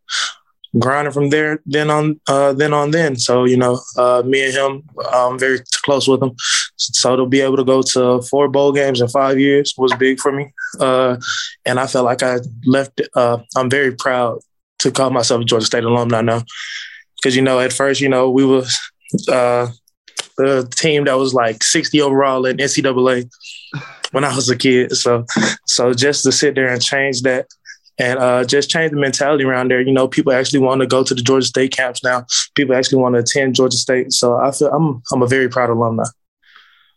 grinding 0.79 1.13
from 1.13 1.29
there, 1.29 1.60
then 1.65 1.89
on, 1.89 2.19
uh, 2.27 2.51
then 2.53 2.74
on 2.74 2.91
then. 2.91 3.15
So, 3.15 3.45
you 3.45 3.57
know, 3.57 3.79
uh, 3.98 4.24
me 4.25 4.45
and 4.45 4.53
him, 4.53 4.83
I'm 5.12 5.38
very 5.38 5.60
close 5.83 6.07
with 6.07 6.22
him. 6.22 6.31
So 6.77 7.15
to 7.15 7.25
be 7.25 7.41
able 7.41 7.57
to 7.57 7.63
go 7.63 7.81
to 7.81 8.22
four 8.24 8.48
bowl 8.48 8.72
games 8.72 9.00
in 9.00 9.07
five 9.07 9.39
years 9.39 9.74
was 9.77 9.93
big 9.93 10.19
for 10.19 10.31
me. 10.31 10.51
Uh, 10.79 11.17
and 11.65 11.79
I 11.79 11.88
felt 11.88 12.05
like 12.05 12.24
I 12.24 12.39
left, 12.65 13.01
uh, 13.15 13.38
I'm 13.55 13.69
very 13.69 13.95
proud 13.95 14.39
to 14.79 14.91
call 14.91 15.12
myself 15.12 15.41
a 15.41 15.45
Georgia 15.45 15.65
State 15.65 15.83
alumni 15.83 16.22
now. 16.22 16.43
Cause, 17.24 17.36
you 17.36 17.41
know, 17.41 17.60
at 17.60 17.72
first, 17.72 18.01
you 18.01 18.10
know, 18.10 18.29
we 18.29 18.43
was, 18.43 18.77
uh, 19.29 19.67
the 20.38 20.68
team 20.75 21.06
that 21.06 21.13
was 21.13 21.34
like 21.34 21.63
60 21.63 22.02
overall 22.02 22.46
in 22.46 22.58
NCAA 22.58 23.30
when 24.12 24.24
I 24.24 24.36
was 24.36 24.50
a 24.50 24.58
kid. 24.58 24.96
So, 24.96 25.25
so 25.66 25.94
just 25.94 26.24
to 26.24 26.32
sit 26.32 26.56
there 26.56 26.70
and 26.70 26.82
change 26.82 27.22
that 27.24 27.48
and 27.98 28.20
uh, 28.20 28.44
just 28.44 28.70
change 28.70 28.92
the 28.92 28.98
mentality 28.98 29.44
around 29.44 29.70
there. 29.70 29.82
You 29.82 29.94
know, 29.94 30.08
people 30.08 30.34
actually 30.34 30.60
want 30.60 30.82
to 30.82 30.88
go 30.88 31.04
to 31.04 31.13
the 31.13 31.22
Georgia 31.22 31.46
State 31.46 31.72
camps 31.72 32.04
now. 32.04 32.25
People 32.56 32.75
actually 32.75 33.00
want 33.00 33.16
to 33.16 33.20
attend 33.20 33.56
Georgia 33.56 33.78
State. 33.78 34.13
So 34.13 34.38
I 34.38 34.52
feel 34.52 34.70
I'm 34.70 35.02
I'm 35.12 35.22
a 35.22 35.28
very 35.28 35.50
proud 35.50 35.70
alumni. 35.70 36.06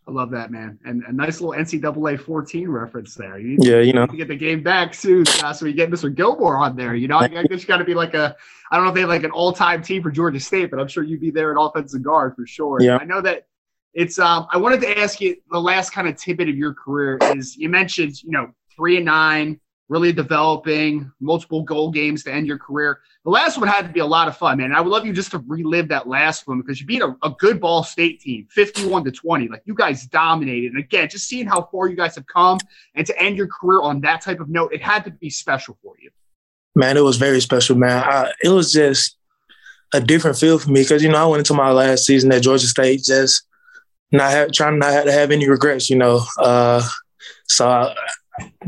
I 0.09 0.13
love 0.13 0.31
that, 0.31 0.53
man. 0.53 0.79
And 0.85 1.03
a 1.09 1.13
nice 1.13 1.41
little 1.41 1.61
NCAA 1.61 2.21
14 2.21 2.69
reference 2.69 3.15
there. 3.15 3.39
You 3.39 3.59
yeah, 3.61 3.81
you 3.81 3.93
know. 3.93 4.07
To 4.07 4.17
get 4.17 4.29
the 4.29 4.37
game 4.37 4.63
back 4.63 4.95
soon. 4.95 5.25
Uh, 5.43 5.53
so 5.53 5.67
you 5.67 5.73
get 5.73 5.91
Mr. 5.91 6.15
Gilmore 6.15 6.59
on 6.59 6.77
there. 6.77 6.95
You 6.95 7.09
know, 7.09 7.19
I, 7.19 7.27
guess 7.27 7.63
you 7.63 7.67
got 7.67 7.79
to 7.79 7.85
be 7.85 7.95
like 7.95 8.15
a, 8.15 8.37
I 8.71 8.77
don't 8.77 8.85
know 8.85 8.91
if 8.91 8.95
they 8.95 9.01
have 9.01 9.09
like 9.09 9.25
an 9.25 9.33
all 9.33 9.53
time 9.53 9.83
team 9.83 10.03
for 10.03 10.13
Georgia 10.13 10.39
State, 10.39 10.71
but 10.71 10.79
I'm 10.79 10.87
sure 10.87 11.03
you'd 11.03 11.21
be 11.21 11.33
there 11.33 11.51
at 11.51 11.61
offensive 11.61 12.03
guard 12.03 12.37
for 12.37 12.47
sure. 12.47 12.81
Yeah. 12.81 12.99
I 12.99 13.05
know 13.05 13.21
that 13.21 13.49
it's, 13.95 14.21
um, 14.21 14.47
I 14.53 14.59
wanted 14.59 14.81
to 14.83 14.99
ask 14.99 15.21
you 15.21 15.37
the 15.51 15.61
last 15.61 15.91
kind 15.91 16.07
of 16.07 16.17
tidbit 16.17 16.49
of 16.49 16.57
your 16.57 16.73
career 16.73 17.19
is 17.35 17.57
you 17.57 17.69
mentioned, 17.69 18.23
you 18.23 18.31
know, 18.31 18.53
three 18.77 18.97
and 18.97 19.07
nine, 19.07 19.59
really 19.89 20.13
developing 20.13 21.11
multiple 21.21 21.63
goal 21.63 21.91
games 21.91 22.25
to 22.25 22.33
end 22.33 22.47
your 22.47 22.59
career. 22.59 23.01
The 23.25 23.31
last 23.31 23.57
one 23.59 23.69
had 23.69 23.87
to 23.87 23.93
be 23.93 24.01
a 24.01 24.07
lot 24.07 24.27
of 24.27 24.37
fun, 24.37 24.59
man. 24.59 24.73
I 24.73 24.81
would 24.81 24.91
love 24.91 25.07
you 25.07 25.13
just 25.13 25.31
to 25.31 25.39
relive 25.47 25.89
that 25.89 26.09
last 26.09 26.47
one 26.49 26.61
because 26.61 26.81
you 26.81 26.87
beat 26.87 27.03
a, 27.03 27.15
a 27.23 27.31
good 27.39 27.61
Ball 27.61 27.85
State 27.85 28.21
team, 28.21 28.49
51 28.51 29.05
to 29.05 29.13
20. 29.13 29.49
Like 29.49 29.63
you 29.65 29.75
guys 29.75 30.07
dominated. 30.07 30.73
And 30.73 30.83
again, 30.83 31.09
just 31.09 31.29
seeing 31.29 31.47
how 31.47 31.69
far 31.71 31.89
you 31.89 31.97
guys 31.97 32.17
have 32.17 32.27
come 32.27 32.59
and 32.95 33.07
to 33.07 33.21
end 33.21 33.37
your 33.37 33.49
career 33.49 33.81
on 33.83 34.01
that 34.01 34.23
type 34.23 34.41
of 34.41 34.49
note, 34.49 34.73
it 34.73 34.83
had 34.83 35.05
to 35.05 35.11
be 35.11 35.31
special 35.31 35.79
for 35.83 35.95
you. 36.01 36.11
Man, 36.75 36.97
it 36.97 37.05
was 37.05 37.17
very 37.17 37.41
special, 37.41 37.77
man. 37.77 38.03
I, 38.05 38.33
it 38.43 38.49
was 38.49 38.73
just 38.73 39.17
a 39.95 40.01
different 40.01 40.37
feel 40.37 40.59
for 40.59 40.71
me 40.71 40.83
because, 40.83 41.03
you 41.03 41.09
know, 41.09 41.23
I 41.23 41.27
went 41.27 41.39
into 41.39 41.55
my 41.55 41.71
last 41.71 42.05
season 42.05 42.33
at 42.33 42.43
Georgia 42.43 42.67
State 42.67 43.03
just 43.05 43.45
not 44.11 44.31
have, 44.31 44.53
trying 44.53 44.79
not 44.79 45.05
to 45.05 45.13
have 45.13 45.31
any 45.31 45.49
regrets, 45.49 45.89
you 45.89 45.97
know. 45.97 46.23
Uh, 46.39 46.87
so 47.49 47.69
I, 47.69 47.95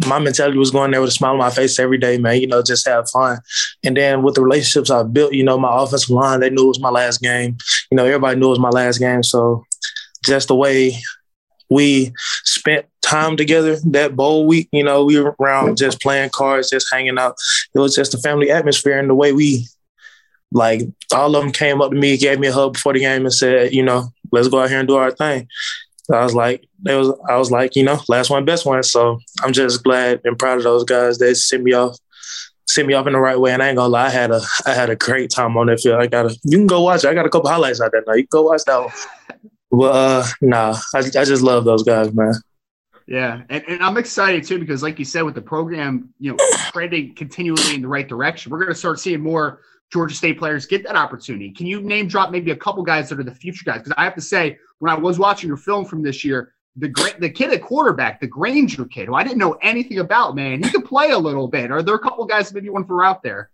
my 0.07 0.19
mentality 0.19 0.59
was 0.59 0.71
going 0.71 0.91
there 0.91 1.01
with 1.01 1.11
a 1.11 1.13
smile 1.13 1.33
on 1.33 1.39
my 1.39 1.51
face 1.51 1.79
every 1.79 1.99
day, 1.99 2.19
man. 2.19 2.41
You 2.41 2.47
know, 2.47 2.63
just 2.63 2.87
have 2.87 3.09
fun. 3.11 3.39
And 3.85 3.97
then 3.97 4.23
with 4.23 4.35
the 4.35 4.43
relationships 4.43 4.91
I 4.91 5.03
built, 5.03 5.33
you 5.33 5.45
know, 5.45 5.59
my 5.59 5.83
offensive 5.83 6.11
line, 6.11 6.41
they 6.41 6.51
knew 6.51 6.65
it 6.65 6.69
was 6.69 6.81
my 6.81 6.91
last 6.91 7.21
game. 7.21 7.57
You 7.91 7.97
know, 7.97 8.05
everybody 8.05 8.39
knew 8.39 8.47
it 8.47 8.51
was 8.51 8.59
my 8.59 8.71
last 8.71 8.99
game. 8.99 9.23
So 9.23 9.65
just 10.25 10.49
the 10.49 10.55
way 10.55 10.97
we 11.71 12.13
spent 12.45 12.87
time 13.03 13.37
together 13.37 13.77
that 13.87 14.17
bowl 14.17 14.47
week, 14.47 14.69
you 14.73 14.85
know, 14.85 15.05
we 15.05 15.21
were 15.21 15.35
around 15.41 15.77
just 15.77 16.01
playing 16.01 16.31
cards, 16.31 16.71
just 16.71 16.89
hanging 16.93 17.19
out. 17.19 17.37
It 17.75 17.79
was 17.79 17.95
just 17.95 18.15
a 18.15 18.19
family 18.19 18.51
atmosphere 18.51 18.99
and 18.99 19.11
the 19.11 19.15
way 19.15 19.33
we 19.33 19.67
like 20.51 20.83
all 21.15 21.37
of 21.37 21.43
them 21.43 21.53
came 21.53 21.83
up 21.83 21.91
to 21.91 21.97
me, 21.97 22.17
gave 22.17 22.41
me 22.41 22.49
a 22.49 22.53
hug 22.53 22.75
before 22.75 22.95
the 22.95 23.01
game 23.01 23.23
and 23.23 23.35
said, 23.35 23.73
you 23.73 23.83
know, 23.83 24.09
let's 24.33 24.49
go 24.49 24.61
out 24.61 24.71
here 24.71 24.79
and 24.79 24.89
do 24.89 24.97
our 24.97 25.11
thing. 25.11 25.47
I 26.13 26.25
was 26.25 26.35
like, 26.35 26.67
it 26.87 26.95
was 26.95 27.13
I 27.29 27.37
was 27.37 27.51
like, 27.51 27.77
you 27.77 27.83
know, 27.83 28.01
last 28.09 28.31
one, 28.31 28.45
best 28.45 28.65
one. 28.65 28.83
So 28.83 29.19
I'm 29.43 29.53
just 29.53 29.83
glad 29.85 30.21
and 30.25 30.39
proud 30.39 30.59
of 30.59 30.65
those 30.65 30.85
guys. 30.85 31.19
They 31.19 31.35
sent 31.35 31.63
me 31.63 31.73
off, 31.73 31.97
sent 32.67 32.89
me 32.89 32.95
off 32.95 33.07
in 33.07 33.13
the 33.13 33.21
right 33.21 33.39
way. 33.39 33.53
And 33.53 33.63
I 33.63 33.69
ain't 33.69 33.77
gonna 33.77 33.89
lie, 33.89 34.07
I 34.07 34.11
had 34.11 34.31
a 34.31 34.41
I 34.67 34.75
had 34.75 34.91
a 34.91 34.97
great 34.97 35.31
time 35.31 35.57
on 35.57 35.67
that 35.67 35.81
field. 35.81 36.01
I 36.01 36.07
got 36.07 36.27
a 36.27 36.39
you 36.45 36.59
can 36.59 36.67
go 36.67 36.83
watch 36.83 37.05
it. 37.05 37.09
I 37.09 37.15
got 37.15 37.27
a 37.27 37.31
couple 37.31 37.51
highlights 37.51 37.81
out 37.81 37.93
there 37.93 38.05
now. 38.07 38.15
You 38.15 38.23
can 38.27 38.39
go 38.39 38.43
watch 38.43 38.63
that 38.67 38.79
one. 38.79 38.93
Well, 39.71 39.93
uh, 39.93 40.27
nah, 40.41 40.77
I, 40.95 40.99
I 40.99 41.25
just 41.25 41.43
love 41.43 41.65
those 41.65 41.83
guys, 41.83 42.13
man. 42.15 42.33
Yeah, 43.07 43.43
and, 43.49 43.65
and 43.69 43.83
I'm 43.83 43.97
excited 43.97 44.45
too 44.45 44.59
because, 44.59 44.83
like 44.83 44.99
you 44.99 45.05
said, 45.05 45.23
with 45.23 45.35
the 45.35 45.43
program, 45.43 46.13
you 46.19 46.33
know, 46.33 46.39
trending 46.73 47.15
continually 47.15 47.75
in 47.75 47.83
the 47.83 47.89
right 47.89 48.07
direction, 48.07 48.51
we're 48.51 48.59
going 48.59 48.69
to 48.69 48.75
start 48.75 49.01
seeing 49.01 49.21
more 49.21 49.61
Georgia 49.91 50.15
State 50.15 50.39
players 50.39 50.67
get 50.67 50.85
that 50.85 50.97
opportunity. 50.97 51.51
Can 51.51 51.67
you 51.67 51.81
name 51.81 52.07
drop 52.07 52.31
maybe 52.31 52.51
a 52.51 52.57
couple 52.57 52.83
guys 52.83 53.09
that 53.09 53.19
are 53.19 53.25
the 53.25 53.35
future 53.35 53.65
guys? 53.65 53.79
Because 53.79 53.95
I 53.97 54.05
have 54.05 54.15
to 54.17 54.21
say, 54.21 54.59
when 54.79 54.93
I 54.93 54.99
was 54.99 55.19
watching 55.19 55.49
your 55.49 55.57
film 55.57 55.85
from 55.85 56.03
this 56.03 56.25
year, 56.25 56.53
the 56.77 56.89
the 57.19 57.31
kid 57.31 57.53
at 57.53 57.63
quarterback, 57.63 58.21
the 58.21 58.27
Grainger 58.27 58.85
kid, 58.85 59.07
who 59.07 59.15
I 59.15 59.25
didn't 59.25 59.39
know 59.39 59.59
anything 59.63 59.99
about, 59.99 60.35
man, 60.35 60.63
he 60.63 60.71
could 60.71 60.85
play 60.85 61.11
a 61.11 61.19
little 61.19 61.49
bit. 61.49 61.71
Are 61.71 61.83
there 61.83 61.95
a 61.95 61.99
couple 61.99 62.25
guys 62.27 62.53
maybe 62.53 62.69
to 62.69 62.85
throw 62.85 63.05
out 63.05 63.23
there? 63.23 63.51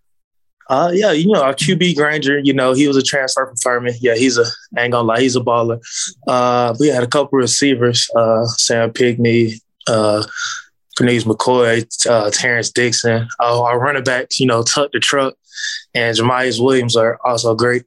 Uh, 0.71 0.90
yeah, 0.95 1.12
you 1.12 1.31
know, 1.31 1.43
our 1.43 1.52
QB 1.52 1.95
Grainger, 1.95 2.38
you 2.38 2.54
know, 2.54 2.73
he 2.73 2.88
was 2.88 2.97
a 2.97 3.02
transfer 3.02 3.47
from 3.47 3.57
Furman. 3.57 3.95
Yeah, 4.00 4.14
he's 4.14 4.38
a, 4.38 4.45
I 4.76 4.83
ain't 4.83 4.93
gonna 4.93 5.07
lie, 5.07 5.21
he's 5.21 5.37
a 5.37 5.40
baller. 5.40 5.78
Uh, 6.26 6.75
we 6.81 6.88
had 6.88 7.02
a 7.02 7.07
couple 7.07 7.38
receivers, 7.38 8.09
uh, 8.16 8.47
Sam 8.47 8.90
Pinckney, 8.90 9.61
uh, 9.87 10.25
Cornelius 10.97 11.25
McCoy, 11.25 11.87
uh, 12.09 12.31
Terrence 12.31 12.71
Dixon. 12.71 13.28
Uh, 13.40 13.62
our 13.62 13.78
running 13.78 14.04
backs, 14.04 14.40
you 14.40 14.47
know, 14.47 14.62
Tuck 14.62 14.90
the 14.93 15.00
Truck 15.00 15.35
and 15.95 16.16
Jamyest 16.16 16.62
Williams 16.62 16.97
are 16.97 17.19
also 17.25 17.54
great. 17.54 17.85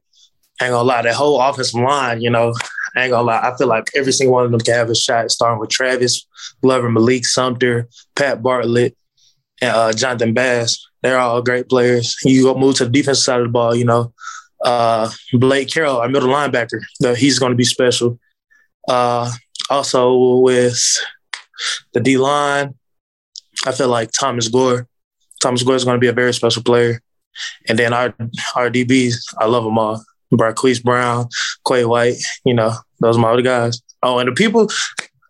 I 0.60 0.66
ain't 0.66 0.72
gonna 0.72 0.88
lie, 0.88 1.02
that 1.02 1.14
whole 1.14 1.40
offensive 1.40 1.80
line, 1.80 2.20
you 2.20 2.30
know, 2.30 2.54
I 2.98 3.04
ain't 3.04 3.12
gonna 3.12 3.26
lie. 3.26 3.40
I 3.40 3.56
feel 3.56 3.68
like 3.68 3.90
every 3.94 4.12
single 4.12 4.34
one 4.34 4.44
of 4.44 4.50
them 4.50 4.60
can 4.60 4.74
have 4.74 4.90
a 4.90 4.94
shot, 4.94 5.30
starting 5.30 5.60
with 5.60 5.70
Travis 5.70 6.26
Glover, 6.62 6.90
Malik 6.90 7.24
Sumter, 7.24 7.88
Pat 8.16 8.42
Bartlett, 8.42 8.96
and 9.60 9.74
uh, 9.74 9.92
Jonathan 9.92 10.34
Bass. 10.34 10.84
They're 11.02 11.18
all 11.18 11.42
great 11.42 11.68
players. 11.68 12.16
You 12.24 12.42
go 12.44 12.58
move 12.58 12.76
to 12.76 12.84
the 12.84 12.90
defensive 12.90 13.22
side 13.22 13.40
of 13.40 13.46
the 13.46 13.52
ball, 13.52 13.74
you 13.74 13.84
know. 13.84 14.12
Uh, 14.64 15.08
Blake 15.32 15.70
Carroll, 15.70 15.98
our 15.98 16.08
middle 16.08 16.28
linebacker, 16.28 16.80
he's 17.16 17.38
going 17.38 17.52
to 17.52 17.56
be 17.56 17.64
special. 17.64 18.18
Uh, 18.88 19.30
also 19.70 20.38
with 20.38 20.82
the 21.92 22.00
D 22.00 22.18
line, 22.18 22.74
I 23.64 23.72
feel 23.72 23.88
like 23.88 24.10
Thomas 24.10 24.48
Gore. 24.48 24.88
Thomas 25.40 25.62
Gore 25.62 25.76
is 25.76 25.84
going 25.84 25.96
to 25.96 26.00
be 26.00 26.08
a 26.08 26.12
very 26.12 26.34
special 26.34 26.62
player. 26.62 27.00
And 27.68 27.78
then 27.78 27.92
our 27.92 28.14
our 28.56 28.70
DBs, 28.70 29.14
I 29.38 29.46
love 29.46 29.62
them 29.62 29.78
all. 29.78 30.02
Barquise 30.32 30.82
Brown, 30.82 31.28
Quay 31.66 31.84
White, 31.84 32.16
you 32.44 32.54
know, 32.54 32.72
those 33.00 33.16
are 33.16 33.20
my 33.20 33.30
other 33.30 33.42
guys. 33.42 33.80
Oh, 34.02 34.18
and 34.18 34.28
the 34.28 34.32
people, 34.32 34.68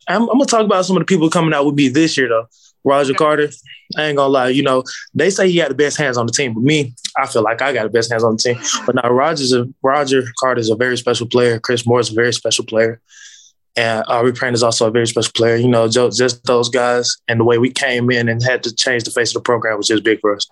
I'm, 0.09 0.23
I'm, 0.23 0.39
gonna 0.39 0.47
talk 0.47 0.65
about 0.65 0.85
some 0.85 0.97
of 0.97 1.01
the 1.01 1.07
people 1.07 1.31
coming 1.31 1.55
out 1.55 1.67
with 1.67 1.75
me 1.75 1.89
this 1.89 2.17
year 2.17 2.29
though. 2.29 2.47
Roger 2.85 3.15
Carter, 3.15 3.51
I 3.97 4.05
ain't 4.05 4.17
gonna 4.17 4.33
lie, 4.33 4.49
you 4.49 4.63
know, 4.63 4.83
they 5.15 5.31
say 5.31 5.51
he 5.51 5.57
got 5.57 5.69
the 5.69 5.75
best 5.75 5.97
hands 5.97 6.17
on 6.17 6.27
the 6.27 6.33
team, 6.33 6.55
but 6.55 6.63
me, 6.63 6.95
I 7.17 7.27
feel 7.27 7.43
like 7.43 7.61
I 7.61 7.73
got 7.73 7.85
the 7.85 7.91
best 7.91 8.11
hands 8.11 8.25
on 8.25 8.37
the 8.37 8.43
team. 8.43 8.59
But 8.87 8.95
now 8.95 9.11
Roger's 9.11 9.53
a 9.53 9.69
Roger 9.83 10.23
Carter 10.41 10.61
is 10.61 10.71
a 10.71 10.77
very 10.77 10.97
special 10.97 11.27
player. 11.27 11.59
Chris 11.59 11.87
Moore 11.87 12.01
is 12.01 12.11
a 12.11 12.15
very 12.15 12.33
special 12.33 12.65
player. 12.65 13.01
And 13.77 14.05
Aubrey 14.09 14.33
Prant 14.33 14.55
is 14.55 14.63
also 14.65 14.89
a 14.89 14.91
very 14.91 15.07
special 15.07 15.31
player. 15.33 15.57
You 15.57 15.69
know, 15.69 15.87
just 15.89 16.45
those 16.45 16.69
guys 16.69 17.17
and 17.29 17.39
the 17.39 17.45
way 17.45 17.59
we 17.59 17.71
came 17.71 18.11
in 18.11 18.29
and 18.29 18.43
had 18.43 18.65
to 18.65 18.75
change 18.75 19.05
the 19.05 19.13
face 19.13 19.31
of 19.31 19.35
the 19.35 19.41
program 19.41 19.77
was 19.77 19.87
just 19.87 20.03
big 20.03 20.21
for 20.21 20.35
us. 20.35 20.49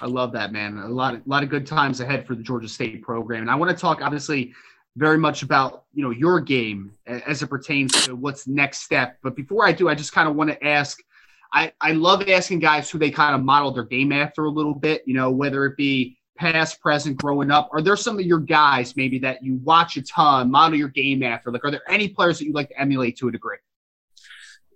I 0.00 0.06
love 0.06 0.32
that, 0.32 0.52
man. 0.52 0.78
A 0.78 0.88
lot, 0.88 1.14
a 1.14 1.22
lot 1.26 1.42
of 1.42 1.48
good 1.48 1.66
times 1.66 2.00
ahead 2.00 2.26
for 2.26 2.34
the 2.34 2.42
Georgia 2.42 2.68
State 2.68 3.02
program. 3.02 3.42
And 3.42 3.50
I 3.50 3.54
want 3.54 3.70
to 3.70 3.80
talk, 3.80 4.00
obviously, 4.02 4.54
very 4.96 5.18
much 5.18 5.42
about 5.42 5.84
you 5.92 6.02
know 6.02 6.10
your 6.10 6.40
game 6.40 6.92
as 7.06 7.42
it 7.42 7.48
pertains 7.48 7.92
to 8.04 8.14
what's 8.14 8.46
next 8.46 8.82
step. 8.82 9.18
But 9.22 9.34
before 9.34 9.66
I 9.66 9.72
do, 9.72 9.88
I 9.88 9.94
just 9.94 10.12
kind 10.12 10.28
of 10.28 10.36
want 10.36 10.50
to 10.50 10.64
ask. 10.64 11.00
I, 11.52 11.72
I 11.80 11.92
love 11.92 12.28
asking 12.28 12.58
guys 12.58 12.90
who 12.90 12.98
they 12.98 13.12
kind 13.12 13.34
of 13.34 13.42
model 13.42 13.70
their 13.70 13.84
game 13.84 14.10
after 14.10 14.46
a 14.46 14.50
little 14.50 14.74
bit, 14.74 15.02
you 15.06 15.14
know, 15.14 15.30
whether 15.30 15.64
it 15.66 15.76
be 15.76 16.18
past, 16.36 16.80
present, 16.80 17.16
growing 17.16 17.52
up. 17.52 17.68
Are 17.72 17.80
there 17.80 17.94
some 17.94 18.18
of 18.18 18.24
your 18.24 18.40
guys 18.40 18.96
maybe 18.96 19.20
that 19.20 19.42
you 19.42 19.60
watch 19.62 19.96
a 19.96 20.02
ton, 20.02 20.50
model 20.50 20.76
your 20.76 20.88
game 20.88 21.22
after? 21.22 21.52
Like, 21.52 21.64
are 21.64 21.70
there 21.70 21.88
any 21.88 22.08
players 22.08 22.40
that 22.40 22.46
you 22.46 22.52
like 22.52 22.70
to 22.70 22.80
emulate 22.80 23.16
to 23.18 23.28
a 23.28 23.32
degree? 23.32 23.58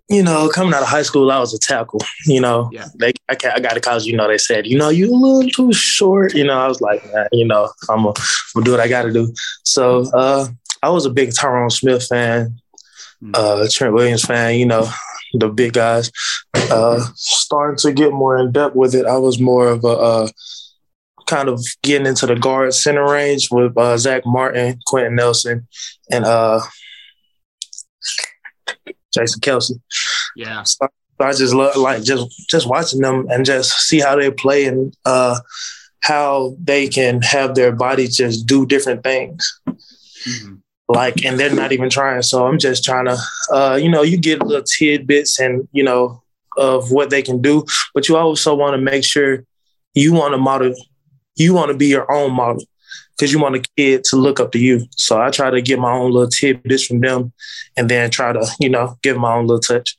You 0.08 0.22
know, 0.22 0.48
coming 0.48 0.72
out 0.72 0.82
of 0.82 0.88
high 0.88 1.02
school, 1.02 1.30
I 1.30 1.38
was 1.38 1.52
a 1.52 1.58
tackle. 1.58 2.00
You 2.26 2.40
know, 2.40 2.70
yeah. 2.72 2.86
they 2.98 3.12
I, 3.28 3.36
I 3.54 3.60
got 3.60 3.74
to 3.74 3.80
college. 3.80 4.04
You 4.04 4.16
know, 4.16 4.26
they 4.26 4.38
said, 4.38 4.66
you 4.66 4.78
know, 4.78 4.88
you 4.88 5.12
a 5.12 5.14
little 5.14 5.48
too 5.50 5.72
short. 5.72 6.34
You 6.34 6.44
know, 6.44 6.58
I 6.58 6.66
was 6.66 6.80
like, 6.80 7.04
you 7.32 7.44
know, 7.44 7.70
I'm 7.90 8.04
gonna 8.04 8.14
do 8.64 8.70
what 8.70 8.80
I 8.80 8.88
got 8.88 9.02
to 9.02 9.12
do. 9.12 9.32
So 9.64 10.10
uh, 10.14 10.48
I 10.82 10.88
was 10.90 11.04
a 11.04 11.10
big 11.10 11.30
Tyron 11.30 11.70
Smith 11.70 12.06
fan, 12.06 12.58
hmm. 13.20 13.32
uh, 13.34 13.68
Trent 13.70 13.94
Williams 13.94 14.24
fan. 14.24 14.54
You 14.54 14.66
know, 14.66 14.88
the 15.34 15.48
big 15.48 15.74
guys. 15.74 16.10
Uh, 16.54 17.00
starting 17.14 17.78
to 17.78 17.92
get 17.92 18.12
more 18.12 18.38
in 18.38 18.52
depth 18.52 18.74
with 18.74 18.94
it. 18.94 19.06
I 19.06 19.16
was 19.18 19.38
more 19.38 19.68
of 19.68 19.84
a 19.84 19.88
uh, 19.88 20.28
kind 21.26 21.48
of 21.48 21.62
getting 21.82 22.06
into 22.06 22.26
the 22.26 22.34
guard 22.34 22.74
center 22.74 23.08
range 23.08 23.48
with 23.50 23.76
uh, 23.76 23.96
Zack 23.98 24.24
Martin, 24.26 24.80
Quenton 24.86 25.14
Nelson, 25.14 25.68
and 26.10 26.24
uh, 26.24 26.60
Jason 29.12 29.40
Kelce. 29.40 29.80
Yeah. 30.36 30.62
So 30.62 30.88
I 31.20 31.32
just 31.32 31.54
love 31.54 31.76
like 31.76 32.02
just 32.02 32.48
just 32.48 32.68
watching 32.68 33.00
them 33.00 33.26
and 33.30 33.44
just 33.44 33.72
see 33.80 34.00
how 34.00 34.16
they 34.16 34.30
play 34.30 34.66
and 34.66 34.96
uh, 35.04 35.38
how 36.00 36.56
they 36.62 36.88
can 36.88 37.22
have 37.22 37.54
their 37.54 37.72
body 37.72 38.06
just 38.06 38.46
do 38.46 38.66
different 38.66 39.02
things. 39.02 39.60
Mm-hmm. 39.66 40.54
Like, 40.90 41.22
and 41.24 41.38
they're 41.38 41.54
not 41.54 41.72
even 41.72 41.90
trying. 41.90 42.22
So 42.22 42.46
I'm 42.46 42.58
just 42.58 42.82
trying 42.82 43.06
to, 43.06 43.18
uh, 43.52 43.78
you 43.80 43.90
know, 43.90 44.00
you 44.00 44.16
get 44.16 44.42
little 44.42 44.62
tidbits 44.62 45.38
and 45.38 45.68
you 45.72 45.82
know 45.82 46.22
of 46.56 46.90
what 46.90 47.10
they 47.10 47.22
can 47.22 47.40
do, 47.40 47.64
but 47.94 48.08
you 48.08 48.16
also 48.16 48.54
want 48.54 48.74
to 48.74 48.80
make 48.80 49.04
sure 49.04 49.44
you 49.94 50.12
want 50.12 50.32
to 50.32 50.38
model, 50.38 50.74
you 51.36 51.54
want 51.54 51.70
to 51.70 51.76
be 51.76 51.86
your 51.86 52.10
own 52.10 52.32
model 52.32 52.62
because 53.18 53.32
you 53.32 53.40
want 53.40 53.56
a 53.56 53.62
kid 53.76 54.04
to 54.04 54.16
look 54.16 54.38
up 54.38 54.52
to 54.52 54.58
you. 54.58 54.86
So 54.92 55.20
I 55.20 55.30
try 55.30 55.50
to 55.50 55.60
get 55.60 55.78
my 55.78 55.92
own 55.92 56.12
little 56.12 56.28
tidbits 56.28 56.86
from 56.86 57.00
them 57.00 57.32
and 57.76 57.88
then 57.88 58.10
try 58.10 58.32
to, 58.32 58.46
you 58.60 58.68
know, 58.68 58.96
give 59.02 59.16
my 59.16 59.34
own 59.34 59.46
little 59.46 59.60
touch. 59.60 59.98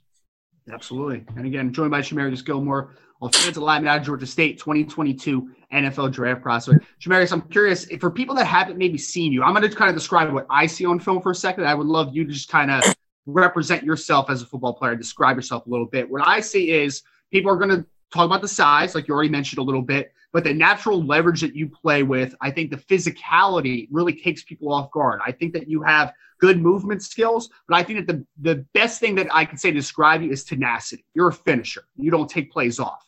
Absolutely. 0.72 1.26
And 1.36 1.46
again, 1.46 1.74
joined 1.74 1.92
by 1.92 2.02
Shamarious 2.02 2.46
Gilmore, 2.46 2.96
offensive 3.22 3.58
lineman 3.58 3.90
out 3.90 4.00
of 4.00 4.06
Georgia 4.06 4.26
State, 4.26 4.60
2022 4.60 5.52
NFL 5.74 6.12
draft 6.14 6.42
prospect. 6.42 6.86
Shamarious, 7.02 7.34
I'm 7.34 7.42
curious 7.42 7.86
for 8.00 8.10
people 8.10 8.36
that 8.36 8.46
haven't 8.46 8.78
maybe 8.78 8.98
seen 8.98 9.34
you, 9.34 9.44
I'm 9.44 9.54
going 9.54 9.70
to 9.70 9.76
kind 9.76 9.90
of 9.90 9.96
describe 9.96 10.32
what 10.32 10.46
I 10.50 10.68
see 10.68 10.86
on 10.86 11.00
film 11.00 11.22
for 11.22 11.32
a 11.32 11.36
second. 11.36 11.66
I 11.66 11.76
would 11.76 11.88
love 11.88 12.16
you 12.16 12.24
to 12.26 12.32
just 12.32 12.50
kind 12.50 12.72
of 12.72 12.84
represent 13.26 13.84
yourself 13.84 14.30
as 14.30 14.42
a 14.42 14.46
football 14.46 14.74
player, 14.74 14.96
describe 14.96 15.36
yourself 15.36 15.66
a 15.66 15.70
little 15.70 15.86
bit. 15.86 16.10
What 16.10 16.26
I 16.26 16.40
see 16.40 16.72
is 16.72 17.04
people 17.32 17.52
are 17.52 17.58
going 17.58 17.70
to 17.70 17.86
talk 18.14 18.26
about 18.26 18.42
the 18.42 18.48
size, 18.48 18.96
like 18.96 19.08
you 19.08 19.14
already 19.14 19.30
mentioned 19.30 19.60
a 19.60 19.64
little 19.64 19.82
bit, 19.82 20.14
but 20.32 20.44
the 20.44 20.54
natural 20.54 21.04
leverage 21.04 21.42
that 21.42 21.56
you 21.56 21.68
play 21.68 22.04
with, 22.04 22.36
I 22.42 22.52
think 22.52 22.72
the 22.72 22.78
physicality 22.78 23.88
really 23.92 24.14
takes 24.14 24.44
people 24.44 24.72
off 24.72 24.92
guard. 24.92 25.22
I 25.26 25.32
think 25.32 25.54
that 25.54 25.68
you 25.68 25.82
have 25.84 26.14
good 26.40 26.62
movement 26.62 27.04
skills, 27.04 27.50
but 27.68 27.76
I 27.76 27.84
think 27.84 28.06
that 28.06 28.14
the, 28.14 28.54
the 28.54 28.66
best 28.74 29.00
thing 29.00 29.16
that 29.16 29.28
I 29.32 29.46
can 29.46 29.58
say 29.58 29.72
to 29.72 29.76
describe 29.76 30.22
you 30.22 30.32
is 30.32 30.44
tenacity. 30.44 31.06
You're 31.14 31.30
a 31.30 31.34
finisher. 31.34 31.84
You 31.98 32.12
don't 32.12 32.30
take 32.30 32.52
plays 32.52 32.80
off. 32.80 33.06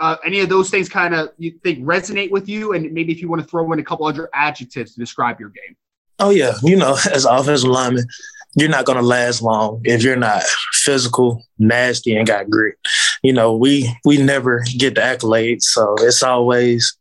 Uh, 0.00 0.16
any 0.24 0.40
of 0.40 0.48
those 0.48 0.70
things 0.70 0.88
kind 0.88 1.14
of 1.14 1.30
you 1.38 1.58
think 1.64 1.80
resonate 1.84 2.30
with 2.30 2.48
you, 2.48 2.72
and 2.72 2.92
maybe 2.92 3.12
if 3.12 3.20
you 3.20 3.28
want 3.28 3.42
to 3.42 3.48
throw 3.48 3.70
in 3.72 3.80
a 3.80 3.84
couple 3.84 4.06
other 4.06 4.30
adjectives 4.32 4.94
to 4.94 5.00
describe 5.00 5.40
your 5.40 5.48
game. 5.48 5.76
Oh 6.20 6.30
yeah, 6.30 6.52
you 6.62 6.76
know, 6.76 6.96
as 7.12 7.24
offensive 7.24 7.68
lineman, 7.68 8.06
you're 8.54 8.68
not 8.68 8.84
going 8.84 8.98
to 8.98 9.04
last 9.04 9.42
long 9.42 9.80
if 9.84 10.02
you're 10.02 10.16
not 10.16 10.42
physical, 10.72 11.42
nasty, 11.58 12.16
and 12.16 12.26
got 12.26 12.48
grit. 12.48 12.76
You 13.22 13.32
know, 13.32 13.56
we 13.56 13.94
we 14.04 14.16
never 14.18 14.62
get 14.76 14.94
the 14.94 15.00
accolades. 15.00 15.62
So 15.62 15.94
it's 16.00 16.22
always 16.22 16.96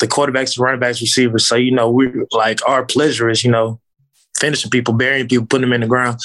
the 0.00 0.06
quarterbacks, 0.06 0.58
running 0.58 0.80
backs, 0.80 1.00
receivers. 1.00 1.46
So, 1.46 1.56
you 1.56 1.70
know, 1.70 1.90
we 1.90 2.12
like 2.32 2.66
our 2.68 2.84
pleasure 2.84 3.30
is, 3.30 3.44
you 3.44 3.50
know, 3.50 3.80
finishing 4.38 4.70
people, 4.70 4.94
burying 4.94 5.28
people, 5.28 5.46
putting 5.46 5.62
them 5.62 5.72
in 5.72 5.80
the 5.80 5.86
ground. 5.86 6.20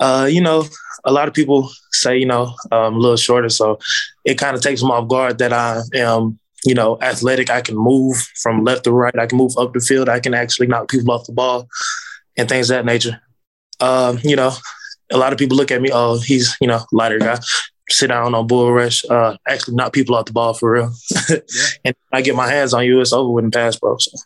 Uh, 0.00 0.26
you 0.30 0.40
know, 0.40 0.64
a 1.04 1.12
lot 1.12 1.28
of 1.28 1.34
people 1.34 1.70
say, 1.92 2.16
you 2.16 2.26
know, 2.26 2.54
um, 2.72 2.94
a 2.94 2.98
little 2.98 3.16
shorter. 3.16 3.48
So 3.48 3.78
it 4.24 4.38
kind 4.38 4.56
of 4.56 4.62
takes 4.62 4.80
them 4.80 4.90
off 4.90 5.08
guard 5.08 5.38
that 5.38 5.52
I 5.52 5.82
am, 5.94 6.38
you 6.64 6.74
know, 6.74 6.98
athletic. 7.02 7.50
I 7.50 7.60
can 7.60 7.76
move 7.76 8.16
from 8.42 8.64
left 8.64 8.84
to 8.84 8.92
right. 8.92 9.18
I 9.18 9.26
can 9.26 9.38
move 9.38 9.52
up 9.58 9.72
the 9.72 9.80
field. 9.80 10.08
I 10.08 10.20
can 10.20 10.34
actually 10.34 10.68
knock 10.68 10.88
people 10.88 11.12
off 11.12 11.26
the 11.26 11.32
ball 11.32 11.68
and 12.36 12.48
things 12.48 12.70
of 12.70 12.76
that 12.76 12.86
nature. 12.86 13.20
Um, 13.80 14.18
you 14.22 14.36
know, 14.36 14.52
a 15.10 15.18
lot 15.18 15.32
of 15.32 15.38
people 15.38 15.56
look 15.56 15.70
at 15.70 15.82
me, 15.82 15.90
oh, 15.92 16.18
he's, 16.20 16.56
you 16.60 16.68
know, 16.68 16.80
lighter 16.92 17.18
guy. 17.18 17.38
Sit 17.90 18.08
down 18.08 18.34
on 18.34 18.46
bull 18.46 18.72
rush, 18.72 19.04
uh, 19.10 19.36
actually 19.48 19.74
knock 19.74 19.92
people 19.92 20.14
off 20.14 20.26
the 20.26 20.32
ball 20.32 20.54
for 20.54 20.72
real. 20.72 20.92
yeah. 21.28 21.36
and 21.84 21.96
I 22.12 22.22
get 22.22 22.36
my 22.36 22.48
hands 22.48 22.72
on 22.72 22.84
you, 22.84 23.00
it's 23.00 23.12
over 23.12 23.30
with 23.30 23.44
and 23.44 23.52
pass, 23.52 23.76
bro. 23.76 23.96
So. 23.98 24.16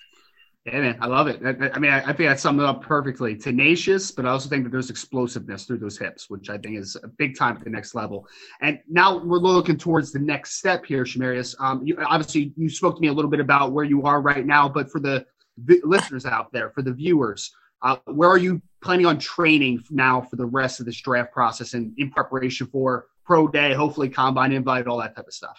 Yeah, 0.66 0.80
man, 0.80 0.96
I 0.98 1.06
love 1.08 1.26
it. 1.26 1.42
I, 1.44 1.70
I 1.74 1.78
mean, 1.78 1.90
I, 1.90 1.98
I, 1.98 2.12
think 2.14 2.30
that 2.30 2.40
summed 2.40 2.58
it 2.58 2.64
up 2.64 2.82
perfectly. 2.82 3.36
Tenacious, 3.36 4.10
but 4.10 4.24
I 4.24 4.30
also 4.30 4.48
think 4.48 4.64
that 4.64 4.70
there's 4.70 4.88
explosiveness 4.88 5.64
through 5.64 5.78
those 5.78 5.98
hips, 5.98 6.30
which 6.30 6.48
I 6.48 6.56
think 6.56 6.78
is 6.78 6.96
a 7.02 7.08
big 7.08 7.36
time 7.36 7.58
at 7.58 7.64
the 7.64 7.70
next 7.70 7.94
level. 7.94 8.26
And 8.62 8.80
now 8.88 9.22
we're 9.22 9.38
looking 9.38 9.76
towards 9.76 10.10
the 10.10 10.20
next 10.20 10.56
step 10.56 10.86
here, 10.86 11.04
Shamarious. 11.04 11.54
Um, 11.60 11.82
you, 11.84 11.98
obviously, 11.98 12.54
you 12.56 12.70
spoke 12.70 12.96
to 12.96 13.00
me 13.02 13.08
a 13.08 13.12
little 13.12 13.30
bit 13.30 13.40
about 13.40 13.72
where 13.72 13.84
you 13.84 14.04
are 14.04 14.22
right 14.22 14.46
now, 14.46 14.66
but 14.66 14.90
for 14.90 15.00
the, 15.00 15.26
the 15.66 15.82
listeners 15.84 16.24
out 16.24 16.50
there, 16.50 16.70
for 16.70 16.80
the 16.80 16.94
viewers, 16.94 17.54
uh, 17.82 17.96
where 18.06 18.30
are 18.30 18.38
you 18.38 18.62
planning 18.82 19.04
on 19.04 19.18
training 19.18 19.84
now 19.90 20.22
for 20.22 20.36
the 20.36 20.46
rest 20.46 20.80
of 20.80 20.86
this 20.86 20.98
draft 20.98 21.30
process 21.30 21.74
and 21.74 21.92
in 21.98 22.10
preparation 22.10 22.66
for 22.68 23.06
pro 23.24 23.48
day, 23.48 23.74
hopefully 23.74 24.08
combine 24.08 24.52
invite, 24.52 24.86
all 24.86 24.98
that 24.98 25.16
type 25.16 25.26
of 25.26 25.34
stuff? 25.34 25.58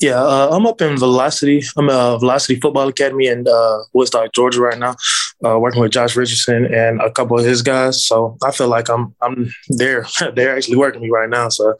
Yeah, 0.00 0.22
uh, 0.22 0.50
I'm 0.52 0.66
up 0.66 0.80
in 0.80 0.98
Velocity. 0.98 1.62
I'm 1.76 1.88
at 1.90 2.18
Velocity 2.18 2.60
Football 2.60 2.88
Academy 2.88 3.26
in 3.26 3.46
uh, 3.46 3.78
Woodstock, 3.92 4.32
Georgia, 4.32 4.60
right 4.60 4.78
now, 4.78 4.96
uh, 5.44 5.58
working 5.58 5.80
with 5.80 5.92
Josh 5.92 6.16
Richardson 6.16 6.66
and 6.72 7.00
a 7.00 7.10
couple 7.10 7.38
of 7.38 7.44
his 7.44 7.62
guys. 7.62 8.04
So 8.04 8.36
I 8.42 8.50
feel 8.50 8.68
like 8.68 8.88
I'm 8.88 9.14
I'm 9.22 9.50
there. 9.68 10.06
They're 10.34 10.56
actually 10.56 10.76
working 10.76 11.02
me 11.02 11.10
right 11.10 11.28
now. 11.28 11.48
So 11.48 11.74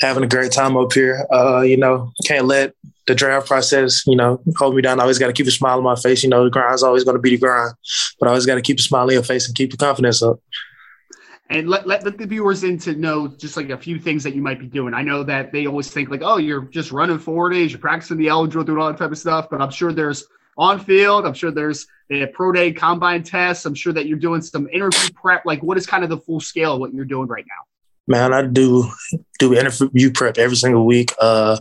having 0.00 0.24
a 0.24 0.28
great 0.28 0.52
time 0.52 0.76
up 0.76 0.92
here. 0.92 1.26
Uh, 1.32 1.60
you 1.60 1.76
know, 1.76 2.12
can't 2.24 2.46
let 2.46 2.74
the 3.06 3.14
draft 3.14 3.46
process, 3.46 4.04
you 4.06 4.16
know, 4.16 4.40
hold 4.56 4.74
me 4.74 4.82
down. 4.82 4.98
I 4.98 5.02
always 5.02 5.18
got 5.18 5.28
to 5.28 5.32
keep 5.32 5.46
a 5.46 5.52
smile 5.52 5.78
on 5.78 5.84
my 5.84 5.94
face. 5.94 6.22
You 6.22 6.28
know, 6.28 6.44
the 6.44 6.50
grind's 6.50 6.82
always 6.82 7.04
going 7.04 7.16
to 7.16 7.22
be 7.22 7.30
the 7.30 7.38
grind, 7.38 7.74
but 8.18 8.26
I 8.26 8.30
always 8.30 8.46
got 8.46 8.56
to 8.56 8.62
keep 8.62 8.78
a 8.78 8.82
smile 8.82 9.04
on 9.04 9.12
your 9.12 9.22
face 9.22 9.46
and 9.46 9.56
keep 9.56 9.70
the 9.70 9.76
confidence 9.76 10.22
up 10.22 10.40
and 11.48 11.68
let, 11.68 11.86
let, 11.86 12.02
the 12.02 12.10
viewers 12.26 12.64
in 12.64 12.78
to 12.78 12.94
know 12.94 13.28
just 13.28 13.56
like 13.56 13.70
a 13.70 13.78
few 13.78 13.98
things 13.98 14.24
that 14.24 14.34
you 14.34 14.42
might 14.42 14.58
be 14.58 14.66
doing. 14.66 14.94
I 14.94 15.02
know 15.02 15.22
that 15.22 15.52
they 15.52 15.66
always 15.66 15.90
think 15.90 16.10
like, 16.10 16.22
oh, 16.22 16.38
you're 16.38 16.62
just 16.62 16.90
running 16.90 17.18
40s, 17.18 17.70
you're 17.70 17.78
practicing 17.78 18.16
the 18.16 18.28
eligible, 18.28 18.64
doing 18.64 18.80
all 18.80 18.88
that 18.88 18.98
type 18.98 19.12
of 19.12 19.18
stuff, 19.18 19.48
but 19.50 19.60
I'm 19.60 19.70
sure 19.70 19.92
there's 19.92 20.26
on 20.58 20.80
field, 20.80 21.26
I'm 21.26 21.34
sure 21.34 21.50
there's 21.50 21.86
a 22.10 22.26
pro 22.26 22.52
day 22.52 22.72
combine 22.72 23.22
tests. 23.22 23.64
I'm 23.66 23.74
sure 23.74 23.92
that 23.92 24.06
you're 24.06 24.18
doing 24.18 24.40
some 24.42 24.68
interview 24.72 25.10
prep. 25.14 25.44
Like, 25.44 25.62
what 25.62 25.76
is 25.76 25.86
kind 25.86 26.04
of 26.04 26.10
the 26.10 26.18
full 26.18 26.40
scale 26.40 26.74
of 26.74 26.80
what 26.80 26.94
you're 26.94 27.04
doing 27.04 27.28
right 27.28 27.44
now? 27.46 27.64
Man, 28.08 28.32
I 28.32 28.42
do 28.42 28.88
do 29.38 29.54
interview 29.54 30.12
prep 30.12 30.38
every 30.38 30.56
single 30.56 30.86
week. 30.86 31.12
Uh, 31.20 31.58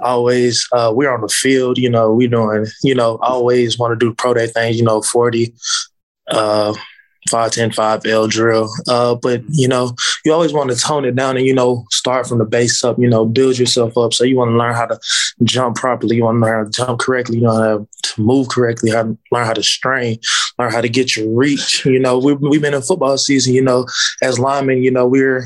always, 0.00 0.68
uh, 0.72 0.92
we're 0.94 1.12
on 1.12 1.22
the 1.22 1.28
field. 1.28 1.78
You 1.78 1.88
know, 1.88 2.12
we 2.12 2.26
doing. 2.26 2.66
You 2.82 2.94
know, 2.94 3.16
always 3.22 3.78
want 3.78 3.98
to 3.98 4.04
do 4.04 4.14
pro 4.14 4.34
day 4.34 4.46
things. 4.46 4.76
You 4.76 4.84
know, 4.84 5.00
forty. 5.00 5.54
Uh, 6.28 6.74
five 7.28 7.50
ten 7.52 7.70
five 7.70 8.04
L 8.06 8.26
drill. 8.26 8.70
Uh, 8.88 9.14
but 9.14 9.42
you 9.48 9.68
know, 9.68 9.94
you 10.24 10.32
always 10.32 10.52
want 10.52 10.70
to 10.70 10.76
tone 10.76 11.04
it 11.04 11.16
down 11.16 11.36
and 11.36 11.46
you 11.46 11.54
know 11.54 11.84
start 11.90 12.26
from 12.26 12.38
the 12.38 12.44
base 12.44 12.82
up. 12.84 12.98
You 12.98 13.08
know, 13.08 13.24
build 13.24 13.58
yourself 13.58 13.96
up. 13.96 14.14
So 14.14 14.24
you 14.24 14.36
want 14.36 14.50
to 14.50 14.56
learn 14.56 14.74
how 14.74 14.86
to 14.86 14.98
jump 15.44 15.76
properly. 15.76 16.16
You 16.16 16.24
want 16.24 16.36
to 16.36 16.40
learn 16.40 16.58
how 16.58 16.64
to 16.64 16.70
jump 16.70 17.00
correctly. 17.00 17.36
You 17.36 17.42
know 17.42 17.54
how 17.54 17.88
to 18.02 18.20
move 18.20 18.48
correctly. 18.48 18.90
How 18.90 19.02
to 19.04 19.18
learn 19.30 19.46
how 19.46 19.54
to 19.54 19.62
strain. 19.62 20.18
Learn 20.58 20.72
how 20.72 20.80
to 20.80 20.88
get 20.88 21.16
your 21.16 21.28
reach. 21.28 21.84
You 21.84 21.98
know, 21.98 22.18
we 22.18 22.34
we've 22.34 22.62
been 22.62 22.74
in 22.74 22.82
football 22.82 23.18
season. 23.18 23.54
You 23.54 23.62
know, 23.62 23.86
as 24.22 24.38
linemen, 24.38 24.82
you 24.82 24.90
know 24.90 25.06
we're 25.06 25.44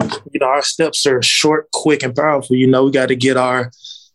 you 0.00 0.40
know 0.40 0.46
our 0.46 0.62
steps 0.62 1.06
are 1.06 1.22
short, 1.22 1.70
quick, 1.72 2.02
and 2.02 2.14
powerful. 2.14 2.56
You 2.56 2.66
know, 2.66 2.84
we 2.84 2.90
got 2.90 3.06
to 3.06 3.16
get 3.16 3.36
our 3.36 3.70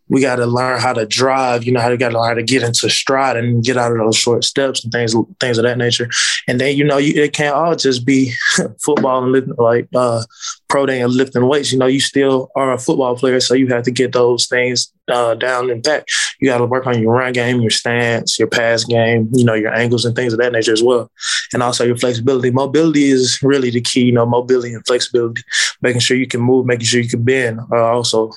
we 0.09 0.21
got 0.21 0.35
to 0.35 0.45
learn 0.45 0.79
how 0.79 0.93
to 0.93 1.05
drive. 1.05 1.63
You 1.63 1.71
know, 1.71 1.79
how 1.79 1.89
to 1.89 1.97
got 1.97 2.09
to 2.09 2.19
learn 2.19 2.27
how 2.27 2.33
to 2.33 2.43
get 2.43 2.63
into 2.63 2.89
stride 2.89 3.37
and 3.37 3.63
get 3.63 3.77
out 3.77 3.91
of 3.91 3.97
those 3.97 4.17
short 4.17 4.43
steps 4.43 4.83
and 4.83 4.91
things, 4.91 5.15
things 5.39 5.57
of 5.57 5.63
that 5.63 5.77
nature. 5.77 6.09
And 6.47 6.59
then 6.59 6.75
you 6.75 6.83
know, 6.83 6.97
you, 6.97 7.21
it 7.21 7.33
can't 7.33 7.55
all 7.55 7.75
just 7.75 8.05
be 8.05 8.33
football 8.83 9.23
and 9.23 9.31
lifting, 9.31 9.55
like 9.57 9.87
uh, 9.95 10.23
pro 10.69 10.85
day 10.85 11.01
and 11.01 11.13
lifting 11.13 11.47
weights. 11.47 11.71
You 11.71 11.79
know, 11.79 11.85
you 11.85 11.99
still 11.99 12.49
are 12.55 12.73
a 12.73 12.77
football 12.77 13.15
player, 13.15 13.39
so 13.39 13.53
you 13.53 13.67
have 13.67 13.83
to 13.83 13.91
get 13.91 14.11
those 14.11 14.47
things 14.47 14.91
uh, 15.07 15.35
down 15.35 15.69
and 15.69 15.81
back. 15.81 16.05
You 16.39 16.49
got 16.49 16.59
to 16.59 16.65
work 16.65 16.85
on 16.85 17.01
your 17.01 17.13
run 17.13 17.33
game, 17.33 17.61
your 17.61 17.71
stance, 17.71 18.37
your 18.37 18.47
pass 18.47 18.83
game. 18.83 19.29
You 19.33 19.45
know, 19.45 19.53
your 19.53 19.73
angles 19.73 20.05
and 20.05 20.15
things 20.15 20.33
of 20.33 20.39
that 20.39 20.51
nature 20.51 20.73
as 20.73 20.83
well, 20.83 21.09
and 21.53 21.63
also 21.63 21.85
your 21.85 21.97
flexibility. 21.97 22.51
Mobility 22.51 23.05
is 23.05 23.39
really 23.41 23.69
the 23.69 23.81
key. 23.81 24.05
You 24.05 24.11
know, 24.11 24.25
mobility 24.25 24.73
and 24.73 24.85
flexibility, 24.85 25.41
making 25.81 26.01
sure 26.01 26.17
you 26.17 26.27
can 26.27 26.41
move, 26.41 26.65
making 26.65 26.85
sure 26.85 27.01
you 27.01 27.09
can 27.09 27.23
bend, 27.23 27.61
are 27.71 27.91
also 27.91 28.31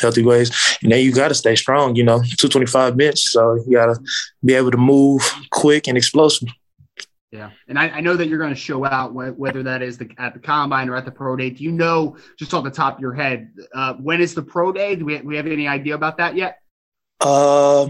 healthy 0.00 0.22
ways. 0.22 0.50
And 0.82 0.92
then 0.92 1.04
you 1.04 1.12
got 1.12 1.28
to 1.28 1.34
stay 1.34 1.56
strong, 1.56 1.96
you 1.96 2.04
know, 2.04 2.18
225 2.18 2.96
bench. 2.96 3.20
So 3.20 3.54
you 3.66 3.72
got 3.72 3.86
to 3.86 4.00
be 4.44 4.54
able 4.54 4.70
to 4.70 4.76
move 4.76 5.22
quick 5.50 5.88
and 5.88 5.96
explosive. 5.96 6.48
Yeah. 7.30 7.50
And 7.68 7.78
I, 7.78 7.88
I 7.88 8.00
know 8.00 8.16
that 8.16 8.26
you're 8.28 8.38
going 8.38 8.54
to 8.54 8.60
show 8.60 8.86
out 8.86 9.12
whether 9.12 9.62
that 9.62 9.82
is 9.82 9.98
the, 9.98 10.08
at 10.16 10.32
the 10.32 10.40
combine 10.40 10.88
or 10.88 10.96
at 10.96 11.04
the 11.04 11.10
pro 11.10 11.36
day. 11.36 11.50
Do 11.50 11.62
you 11.62 11.72
know 11.72 12.16
just 12.38 12.54
off 12.54 12.64
the 12.64 12.70
top 12.70 12.96
of 12.96 13.00
your 13.00 13.12
head, 13.12 13.50
uh, 13.74 13.94
when 13.94 14.20
is 14.20 14.34
the 14.34 14.42
pro 14.42 14.72
day? 14.72 14.96
Do 14.96 15.04
we, 15.04 15.20
we 15.20 15.36
have 15.36 15.46
any 15.46 15.68
idea 15.68 15.94
about 15.94 16.16
that 16.18 16.36
yet? 16.36 16.60
Uh, 17.20 17.88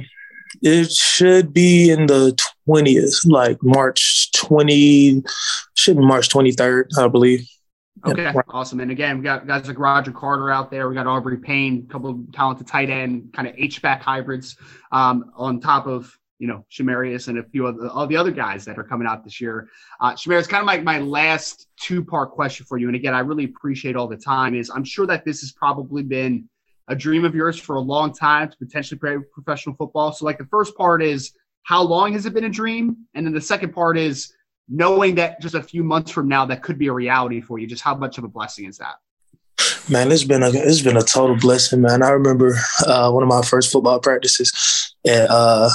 it 0.63 0.91
should 0.91 1.53
be 1.53 1.91
in 1.91 2.07
the 2.07 2.37
20th, 2.69 3.27
like 3.27 3.59
March 3.63 4.33
20, 4.33 5.23
should 5.75 5.97
be 5.97 6.03
March 6.03 6.29
23rd, 6.31 6.99
I 6.99 7.07
believe. 7.07 7.49
Okay, 8.07 8.33
awesome. 8.49 8.81
And 8.81 8.91
again, 8.91 9.19
we 9.19 9.25
got 9.25 9.47
guys 9.47 9.67
like 9.67 9.79
Roger 9.79 10.13
Carter 10.13 10.51
out 10.51 10.71
there. 10.71 10.89
We 10.89 10.95
got 10.95 11.07
Aubrey 11.07 11.39
Payne, 11.39 11.87
a 11.89 11.93
couple 11.93 12.11
of 12.11 12.33
talented 12.33 12.67
tight 12.67 12.91
end, 12.91 13.33
kind 13.33 13.49
of 13.49 13.55
H 13.57 13.83
back 13.83 14.03
hybrids, 14.03 14.57
um, 14.93 15.33
on 15.37 15.61
top 15.61 15.87
of 15.87 16.17
you 16.39 16.47
know 16.47 16.65
Shamarious 16.71 17.29
and 17.29 17.39
a 17.39 17.43
few 17.45 17.67
of 17.67 17.79
the, 17.79 17.91
all 17.91 18.07
the 18.07 18.17
other 18.17 18.31
guys 18.31 18.65
that 18.65 18.79
are 18.79 18.85
coming 18.85 19.07
out 19.07 19.25
this 19.25 19.41
year. 19.41 19.69
Uh, 20.01 20.13
Shamarious, 20.13 20.49
kind 20.49 20.61
of 20.61 20.67
like 20.67 20.83
my 20.83 20.99
last 20.99 21.69
two 21.77 22.05
part 22.05 22.33
question 22.33 22.67
for 22.67 22.79
you. 22.79 22.87
And 22.87 22.97
again, 22.97 23.15
I 23.15 23.21
really 23.21 23.45
appreciate 23.45 23.97
all 23.97 24.09
the 24.09 24.17
time. 24.17 24.55
Is 24.55 24.71
I'm 24.71 24.85
sure 24.85 25.07
that 25.07 25.25
this 25.25 25.41
has 25.41 25.53
probably 25.53 26.03
been 26.03 26.49
a 26.89 26.97
dream 26.97 27.25
of 27.25 27.35
yours 27.35 27.59
for 27.59 27.77
a 27.77 27.81
long 27.81 28.13
time 28.13 28.51
to 28.51 28.57
potentially 28.57 28.99
play 28.99 29.17
professional 29.33 29.75
football. 29.77 30.13
So, 30.13 30.25
like 30.25 30.39
the 30.39 30.47
first 30.47 30.77
part 30.77 31.03
is 31.03 31.33
how 31.65 31.83
long 31.83 32.13
has 32.15 32.25
it 32.25 32.33
been 32.33 32.45
a 32.45 32.51
dream, 32.51 32.97
and 33.15 33.27
then 33.27 33.35
the 33.35 33.41
second 33.41 33.73
part 33.73 33.99
is 33.99 34.33
knowing 34.69 35.15
that 35.15 35.41
just 35.41 35.55
a 35.55 35.63
few 35.63 35.83
months 35.83 36.11
from 36.11 36.29
now 36.29 36.45
that 36.45 36.63
could 36.63 36.79
be 36.79 36.89
a 36.89 36.93
reality 36.93 37.41
for 37.41 37.59
you 37.59 37.67
just 37.67 37.83
how 37.83 37.95
much 37.95 38.19
of 38.19 38.25
a 38.25 38.29
blessing 38.29 38.67
is 38.67 38.79
that 38.79 38.97
man 39.89 40.13
it's 40.13 40.25
been 40.25 40.43
a 40.43 40.51
it's 40.51 40.83
been 40.83 40.97
a 40.97 41.03
total 41.03 41.37
blessing 41.37 41.81
man 41.81 42.03
i 42.03 42.11
remember 42.11 42.55
uh, 42.87 43.11
one 43.11 43.23
of 43.23 43.29
my 43.29 43.43
first 43.43 43.73
football 43.73 43.99
practices 43.99 44.95
and 45.05 45.27
uh, 45.31 45.71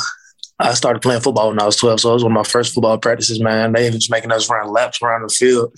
I 0.60 0.74
started 0.76 1.02
playing 1.02 1.22
football 1.22 1.50
when 1.50 1.60
I 1.60 1.66
was 1.66 1.76
12, 1.78 2.00
so 2.00 2.12
it 2.12 2.14
was 2.14 2.24
one 2.24 2.32
of 2.32 2.36
my 2.36 2.44
first 2.44 2.74
football 2.74 2.98
practices, 2.98 3.42
man. 3.42 3.74
They 3.74 3.90
was 3.90 4.10
making 4.10 4.32
us 4.32 4.50
run 4.50 4.72
laps 4.72 5.02
around 5.02 5.24
the 5.24 5.34
field. 5.34 5.76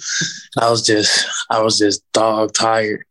I 0.59 0.69
was 0.69 0.85
just, 0.85 1.25
I 1.49 1.61
was 1.61 1.79
just 1.79 2.03
dog 2.11 2.53
tired. 2.53 3.03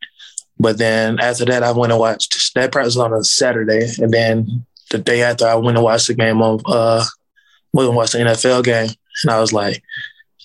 But 0.58 0.78
then 0.78 1.18
after 1.18 1.44
that, 1.46 1.62
I 1.62 1.72
went 1.72 1.92
and 1.92 2.00
watched 2.00 2.54
that 2.54 2.70
practice 2.70 2.96
on 2.96 3.12
a 3.12 3.24
Saturday, 3.24 3.90
and 3.98 4.12
then 4.12 4.66
the 4.90 4.98
day 4.98 5.22
after, 5.22 5.48
I 5.48 5.54
went 5.56 5.76
and 5.76 5.84
watched 5.84 6.08
the 6.08 6.14
game 6.14 6.42
of, 6.42 6.62
uh, 6.66 7.04
went 7.72 7.88
and 7.88 7.96
watched 7.96 8.12
the 8.12 8.18
NFL 8.18 8.62
game, 8.62 8.90
and 9.22 9.30
I 9.30 9.40
was 9.40 9.52
like, 9.52 9.82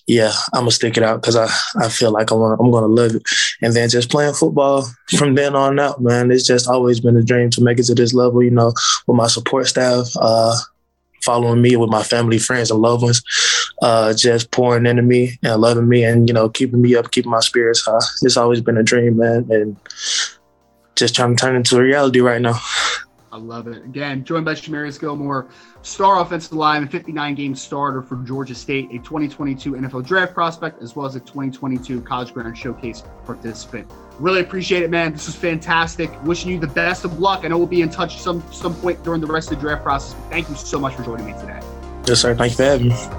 yeah, 0.09 0.31
I'm 0.53 0.61
gonna 0.61 0.71
stick 0.71 0.97
it 0.97 1.03
out 1.03 1.21
because 1.21 1.35
I, 1.35 1.47
I 1.79 1.87
feel 1.87 2.11
like 2.11 2.31
I'm 2.31 2.39
gonna, 2.39 2.55
I'm 2.59 2.71
gonna 2.71 2.87
love 2.87 3.15
it. 3.15 3.23
And 3.61 3.73
then 3.75 3.89
just 3.89 4.09
playing 4.09 4.33
football 4.33 4.87
from 5.17 5.35
then 5.35 5.55
on 5.55 5.79
out, 5.79 6.01
man, 6.01 6.31
it's 6.31 6.47
just 6.47 6.67
always 6.67 6.99
been 6.99 7.15
a 7.15 7.23
dream 7.23 7.51
to 7.51 7.63
make 7.63 7.77
it 7.79 7.83
to 7.83 7.95
this 7.95 8.13
level. 8.13 8.41
You 8.41 8.49
know, 8.49 8.73
with 9.05 9.15
my 9.15 9.27
support 9.27 9.67
staff, 9.67 10.07
uh, 10.19 10.55
following 11.21 11.61
me 11.61 11.75
with 11.75 11.91
my 11.91 12.01
family, 12.01 12.39
friends, 12.39 12.71
and 12.71 12.81
loved 12.81 13.03
ones, 13.03 13.21
uh, 13.83 14.13
just 14.15 14.49
pouring 14.49 14.87
into 14.87 15.03
me 15.03 15.37
and 15.43 15.61
loving 15.61 15.87
me, 15.87 16.03
and 16.03 16.27
you 16.27 16.33
know, 16.33 16.49
keeping 16.49 16.81
me 16.81 16.95
up, 16.95 17.11
keeping 17.11 17.31
my 17.31 17.39
spirits 17.39 17.85
high. 17.85 17.99
It's 18.23 18.37
always 18.37 18.61
been 18.61 18.77
a 18.77 18.83
dream, 18.83 19.17
man, 19.17 19.45
and 19.51 19.77
just 20.95 21.13
trying 21.15 21.35
to 21.35 21.39
turn 21.39 21.55
into 21.55 21.77
a 21.77 21.83
reality 21.83 22.19
right 22.19 22.41
now. 22.41 22.59
I 23.31 23.37
love 23.37 23.67
it. 23.67 23.83
Again, 23.85 24.23
joined 24.23 24.45
by 24.45 24.55
Shamarious 24.55 24.99
Gilmore, 24.99 25.49
star 25.81 26.21
offensive 26.21 26.53
lineman, 26.53 26.89
59 26.89 27.35
game 27.35 27.55
starter 27.55 28.01
for 28.01 28.17
Georgia 28.17 28.55
State, 28.55 28.89
a 28.91 28.97
2022 28.99 29.73
NFL 29.73 30.05
draft 30.05 30.33
prospect, 30.33 30.81
as 30.81 30.95
well 30.95 31.05
as 31.05 31.15
a 31.15 31.19
2022 31.19 32.01
College 32.01 32.33
Gridiron 32.33 32.55
Showcase 32.55 33.03
participant. 33.25 33.89
Really 34.19 34.41
appreciate 34.41 34.83
it, 34.83 34.89
man. 34.89 35.13
This 35.13 35.27
was 35.27 35.35
fantastic. 35.35 36.11
Wishing 36.23 36.51
you 36.51 36.59
the 36.59 36.67
best 36.67 37.05
of 37.05 37.19
luck. 37.19 37.45
I 37.45 37.47
know 37.47 37.57
we'll 37.57 37.67
be 37.67 37.81
in 37.81 37.89
touch 37.89 38.17
some 38.17 38.43
some 38.51 38.75
point 38.75 39.01
during 39.03 39.21
the 39.21 39.27
rest 39.27 39.51
of 39.51 39.57
the 39.57 39.61
draft 39.61 39.83
process. 39.83 40.15
Thank 40.29 40.49
you 40.49 40.55
so 40.55 40.79
much 40.79 40.95
for 40.95 41.03
joining 41.03 41.25
me 41.25 41.33
today. 41.33 41.59
Yes, 42.05 42.21
sir. 42.21 42.35
Thank 42.35 42.51
you 42.51 42.57
for 42.57 42.63
having 42.63 42.89
me. 42.89 43.18